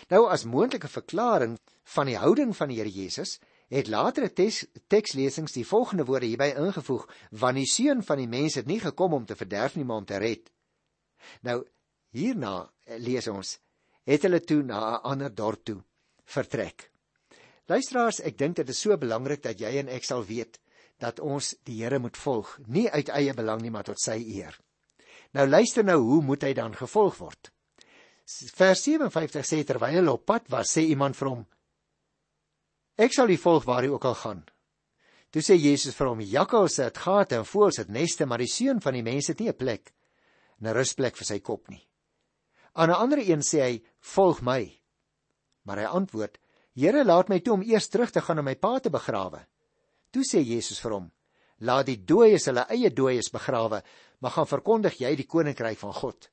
Nou 0.08 0.26
as 0.30 0.44
moontlike 0.44 0.88
verklaring 0.88 1.58
van 1.96 2.06
die 2.06 2.18
houding 2.18 2.54
van 2.56 2.68
die 2.68 2.78
Here 2.80 2.90
Jesus, 2.90 3.38
het 3.72 3.88
latere 3.88 4.30
tekslesings 4.88 5.54
die 5.56 5.66
volgende 5.66 6.04
woorde 6.04 6.26
hierby 6.26 6.52
ingevoeg: 6.56 7.06
"Want 7.30 7.56
die 7.56 7.66
seun 7.66 8.02
van 8.02 8.18
die 8.18 8.28
mens 8.28 8.54
het 8.54 8.66
nie 8.66 8.80
gekom 8.80 9.12
om 9.12 9.26
te 9.26 9.36
verderf 9.36 9.76
nie, 9.76 9.84
maar 9.84 9.96
om 9.96 10.04
te 10.04 10.18
red." 10.18 10.50
Nou 11.40 11.64
hierna 12.10 12.70
eh, 12.84 12.98
lees 12.98 13.28
ons: 13.28 13.58
"Het 14.04 14.22
hulle 14.22 14.40
toe 14.40 14.62
na 14.62 14.96
'n 14.96 15.02
ander 15.02 15.34
dorp 15.34 15.64
toe 15.64 15.82
vertrek." 16.24 16.90
Luisteraars, 17.66 18.20
ek 18.20 18.38
dink 18.38 18.56
dit 18.56 18.68
is 18.68 18.80
so 18.80 18.96
belangrik 18.96 19.42
dat 19.42 19.60
jy 19.60 19.78
en 19.78 19.88
ek 19.88 20.04
sal 20.04 20.24
weet 20.24 20.60
dat 21.00 21.20
ons 21.20 21.54
die 21.64 21.82
Here 21.82 21.98
moet 21.98 22.16
volg, 22.16 22.58
nie 22.66 22.90
uit 22.90 23.08
eie 23.08 23.34
belang 23.34 23.62
nie, 23.62 23.70
maar 23.70 23.84
tot 23.84 24.00
sy 24.00 24.18
eer. 24.20 24.58
Nou 25.32 25.48
luister 25.48 25.84
nou 25.84 25.98
hoe 26.02 26.22
moet 26.22 26.42
hy 26.42 26.52
dan 26.52 26.76
gevolg 26.76 27.16
word? 27.18 27.50
Vers 28.24 28.80
57 28.80 29.44
sê 29.44 29.60
terwyl 29.68 30.00
hy 30.00 30.12
op 30.12 30.24
pad 30.24 30.46
was, 30.48 30.72
sê 30.72 30.86
iemand 30.88 31.16
vir 31.18 31.28
hom: 31.28 31.42
Ek 32.96 33.12
sal 33.12 33.28
u 33.28 33.36
volg 33.36 33.66
waar 33.68 33.84
u 33.84 33.92
ook 33.96 34.06
al 34.08 34.16
gaan. 34.16 34.44
Toe 35.30 35.42
sê 35.44 35.58
Jesus 35.58 35.96
vir 35.98 36.08
hom: 36.08 36.22
Jakkalse 36.24 36.86
het 36.86 37.00
gate 37.04 37.36
en 37.36 37.44
voëls 37.44 37.82
het 37.82 37.90
neste, 37.92 38.24
maar 38.24 38.40
die 38.40 38.48
seun 38.48 38.80
van 38.80 38.96
die 38.96 39.04
mense 39.04 39.32
het 39.32 39.40
nie 39.40 39.50
'n 39.50 39.60
plek, 39.60 39.92
'n 40.60 40.72
rusplek 40.72 41.16
vir 41.16 41.26
sy 41.26 41.38
kop 41.40 41.68
nie. 41.68 41.84
Aan 42.74 42.90
'n 42.90 43.00
ander 43.02 43.18
een 43.18 43.42
sê 43.42 43.60
hy: 43.60 43.82
Volg 44.00 44.40
my. 44.40 44.72
Maar 45.64 45.78
hy 45.78 45.84
antwoord: 45.84 46.38
Here, 46.74 47.04
laat 47.04 47.28
my 47.28 47.40
toe 47.40 47.54
om 47.54 47.62
eers 47.62 47.88
terug 47.88 48.10
te 48.10 48.20
gaan 48.20 48.38
om 48.38 48.44
my 48.44 48.54
pa 48.54 48.78
te 48.80 48.90
begrawe. 48.90 49.46
Toe 50.10 50.22
sê 50.22 50.40
Jesus 50.40 50.80
vir 50.80 50.92
hom: 50.92 51.12
Laat 51.58 51.86
die 51.86 52.04
dooies 52.04 52.46
hulle 52.46 52.66
eie 52.70 52.90
dooies 52.90 53.30
begrawe, 53.30 53.82
maar 54.20 54.30
gaan 54.30 54.46
verkondig 54.46 54.98
jy 54.98 55.14
die 55.14 55.26
koninkryk 55.26 55.78
van 55.78 55.92
God. 55.92 56.30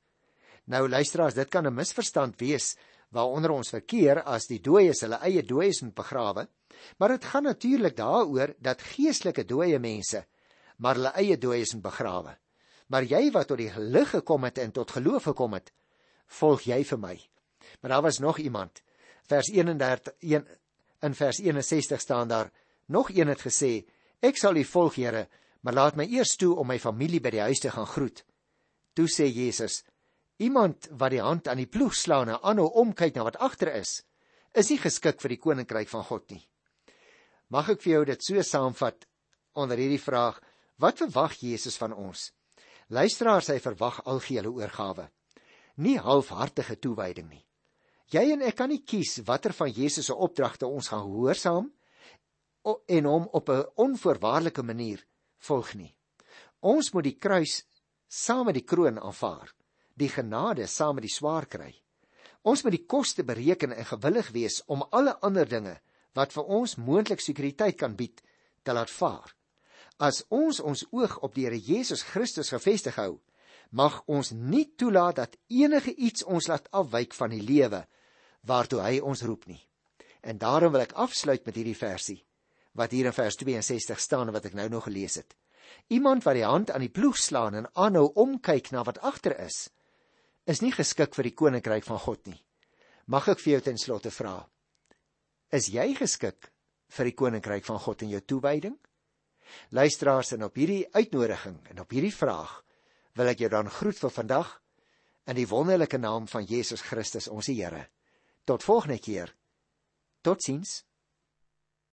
Nou 0.64 0.88
luisteraars, 0.88 1.34
dit 1.34 1.48
kan 1.48 1.66
'n 1.66 1.74
misverstand 1.74 2.38
wees 2.40 2.76
waaronder 3.10 3.50
ons 3.50 3.70
verkeer 3.70 4.22
as 4.22 4.46
die 4.46 4.60
dooies 4.60 5.00
hulle 5.00 5.18
eie 5.20 5.42
dooies 5.42 5.82
moet 5.82 5.94
begrawe, 5.94 6.48
maar 6.98 7.08
dit 7.08 7.24
gaan 7.24 7.42
natuurlik 7.42 7.96
daaroor 7.96 8.54
dat 8.58 8.82
geestelike 8.82 9.44
dooie 9.44 9.78
mense 9.78 10.26
maar 10.82 10.98
hulle 10.98 11.12
eie 11.20 11.38
dooies 11.38 11.74
moet 11.76 11.84
begrawe. 11.84 12.34
Maar 12.90 13.06
jy 13.06 13.30
wat 13.34 13.48
tot 13.48 13.60
die 13.60 13.70
lig 13.78 14.10
gekom 14.10 14.44
het 14.48 14.58
en 14.58 14.72
tot 14.74 14.90
geloof 14.90 15.30
gekom 15.30 15.54
het, 15.54 15.70
volg 16.26 16.66
jy 16.66 16.82
vir 16.84 16.98
my. 16.98 17.14
Maar 17.80 17.94
daar 17.94 18.02
was 18.02 18.18
nog 18.18 18.38
iemand. 18.38 18.82
Vers 19.30 19.48
31 19.52 20.12
1 20.18 20.46
in 21.02 21.14
vers 21.14 21.38
61 21.38 22.00
staan 22.00 22.28
daar 22.28 22.50
nog 22.86 23.10
een 23.10 23.28
het 23.28 23.42
gesê 23.42 23.84
Ek 24.22 24.36
sal 24.38 24.56
U 24.56 24.64
volg, 24.64 24.94
Here, 24.94 25.26
maar 25.60 25.74
laat 25.74 25.96
my 25.96 26.04
eers 26.06 26.36
toe 26.38 26.54
om 26.54 26.66
my 26.66 26.78
familie 26.78 27.20
by 27.20 27.30
die 27.34 27.40
huis 27.42 27.58
te 27.58 27.70
gaan 27.70 27.86
groet. 27.86 28.22
Toe 28.94 29.08
sê 29.10 29.26
Jesus: 29.26 29.82
Iemand 30.38 30.88
wat 30.98 31.12
die 31.12 31.20
hand 31.20 31.48
aan 31.48 31.60
die 31.60 31.68
ploeg 31.68 31.94
slaan 31.94 32.28
en 32.28 32.40
aanhou 32.42 32.70
omkyk 32.82 33.14
na 33.14 33.24
wat 33.24 33.36
agter 33.36 33.74
is, 33.74 34.02
is 34.54 34.70
nie 34.70 34.78
geskik 34.80 35.20
vir 35.20 35.34
die 35.34 35.40
koninkryk 35.40 35.88
van 35.88 36.04
God 36.04 36.30
nie. 36.30 36.42
Mag 37.52 37.68
ek 37.68 37.82
vir 37.84 37.92
jou 37.92 38.04
dit 38.08 38.24
so 38.24 38.42
saamvat 38.42 39.06
onder 39.60 39.76
hierdie 39.76 40.00
vraag: 40.00 40.40
Wat 40.80 40.98
verwag 40.98 41.36
Jesus 41.40 41.76
van 41.76 41.92
ons? 41.92 42.30
Luisteraars, 42.92 43.48
hy 43.52 43.60
verwag 43.60 44.02
algehele 44.08 44.50
oorgawe, 44.52 45.06
nie 45.76 45.98
halfhartige 46.00 46.76
toewyding 46.80 47.28
nie. 47.30 47.44
Jy 48.12 48.34
en 48.34 48.42
ek 48.44 48.58
kan 48.58 48.68
nie 48.68 48.82
kies 48.84 49.20
watter 49.24 49.54
van 49.56 49.70
Jesus 49.72 50.10
se 50.10 50.16
opdragte 50.16 50.68
ons 50.68 50.90
gaan 50.92 51.06
gehoorsaam 51.06 51.70
en 52.96 53.08
hom 53.08 53.28
op 53.32 53.48
'n 53.48 53.64
onvoorwaardelike 53.76 54.62
manier 54.62 55.00
volg 55.38 55.74
nie. 55.74 55.96
Ons 56.60 56.92
moet 56.92 57.04
die 57.04 57.18
kruis 57.18 57.64
saam 58.08 58.46
met 58.46 58.54
die 58.54 58.68
kroon 58.68 58.98
aanvaar, 58.98 59.48
die 59.94 60.08
genade 60.08 60.66
saam 60.66 60.96
met 60.98 61.06
die 61.06 61.14
swaar 61.14 61.46
kry. 61.46 61.72
Ons 62.42 62.64
moet 62.64 62.74
die 62.74 62.86
koste 62.86 63.24
bereken 63.24 63.72
en 63.72 63.86
gewillig 63.86 64.32
wees 64.34 64.62
om 64.66 64.82
alle 64.90 65.14
ander 65.22 65.48
dinge 65.48 65.76
wat 66.16 66.32
vir 66.34 66.48
ons 66.48 66.76
moontlik 66.76 67.22
sekuriteit 67.22 67.78
kan 67.78 67.94
bied 67.96 68.22
te 68.62 68.74
laat 68.74 68.90
vaar. 68.90 69.30
As 70.02 70.24
ons 70.28 70.60
ons 70.60 70.84
oog 70.90 71.18
op 71.22 71.34
die 71.34 71.46
Here 71.46 71.58
Jesus 71.58 72.02
Christus 72.02 72.50
gefestig 72.50 72.96
hou, 72.98 73.20
mag 73.70 74.02
ons 74.06 74.32
nie 74.32 74.66
toelaat 74.76 75.16
dat 75.16 75.36
enige 75.48 75.94
iets 75.94 76.24
ons 76.24 76.48
laat 76.48 76.68
afwyk 76.72 77.14
van 77.14 77.30
die 77.32 77.42
lewe 77.42 77.84
waartoe 78.48 78.82
hy 78.82 78.98
ons 79.00 79.22
roep 79.22 79.46
nie. 79.46 79.62
En 80.22 80.38
daarom 80.38 80.72
wil 80.74 80.84
ek 80.84 80.96
afsluit 80.98 81.46
met 81.46 81.56
hierdie 81.56 81.78
versie 81.78 82.20
wat 82.78 82.92
hier 82.96 83.10
in 83.10 83.12
vers 83.12 83.36
62 83.36 84.00
staan 84.00 84.32
wat 84.32 84.46
ek 84.48 84.54
nou 84.56 84.68
nog 84.72 84.86
gelees 84.88 85.18
het. 85.20 85.34
Iemand 85.92 86.24
wat 86.24 86.38
die 86.38 86.46
hand 86.46 86.70
aan 86.72 86.84
die 86.84 86.92
ploeg 86.92 87.18
slaan 87.20 87.54
en 87.58 87.68
aanhou 87.76 88.06
omkyk 88.16 88.70
na 88.72 88.84
wat 88.88 89.00
agter 89.04 89.36
is, 89.44 89.68
is 90.46 90.62
nie 90.62 90.72
geskik 90.74 91.14
vir 91.14 91.28
die 91.28 91.36
koninkryk 91.36 91.86
van 91.86 92.00
God 92.02 92.26
nie. 92.26 92.38
Mag 93.06 93.28
ek 93.28 93.42
vir 93.42 93.56
jou 93.56 93.60
ten 93.68 93.78
slotte 93.78 94.10
vra: 94.14 94.40
Is 95.52 95.68
jy 95.70 95.92
geskik 95.98 96.50
vir 96.92 97.10
die 97.10 97.16
koninkryk 97.16 97.66
van 97.66 97.78
God 97.82 98.02
in 98.02 98.12
jou 98.14 98.20
toewyding? 98.20 98.76
Luisteraars 99.70 100.32
en 100.36 100.46
op 100.46 100.56
hierdie 100.56 100.86
uitnodiging 100.94 101.58
en 101.70 101.82
op 101.82 101.90
hierdie 101.92 102.14
vraag 102.14 102.62
wil 103.18 103.28
ek 103.28 103.42
jou 103.44 103.50
dan 103.52 103.68
groet 103.68 103.98
vir 103.98 104.14
vandag 104.14 104.52
in 105.28 105.36
die 105.36 105.48
wonderlike 105.48 105.98
naam 106.00 106.26
van 106.30 106.46
Jesus 106.48 106.82
Christus 106.82 107.28
ons 107.28 107.50
Here. 107.50 107.86
Tot 108.44 108.64
volgende 108.64 108.98
keer. 108.98 109.34
Totsiens. 110.22 110.82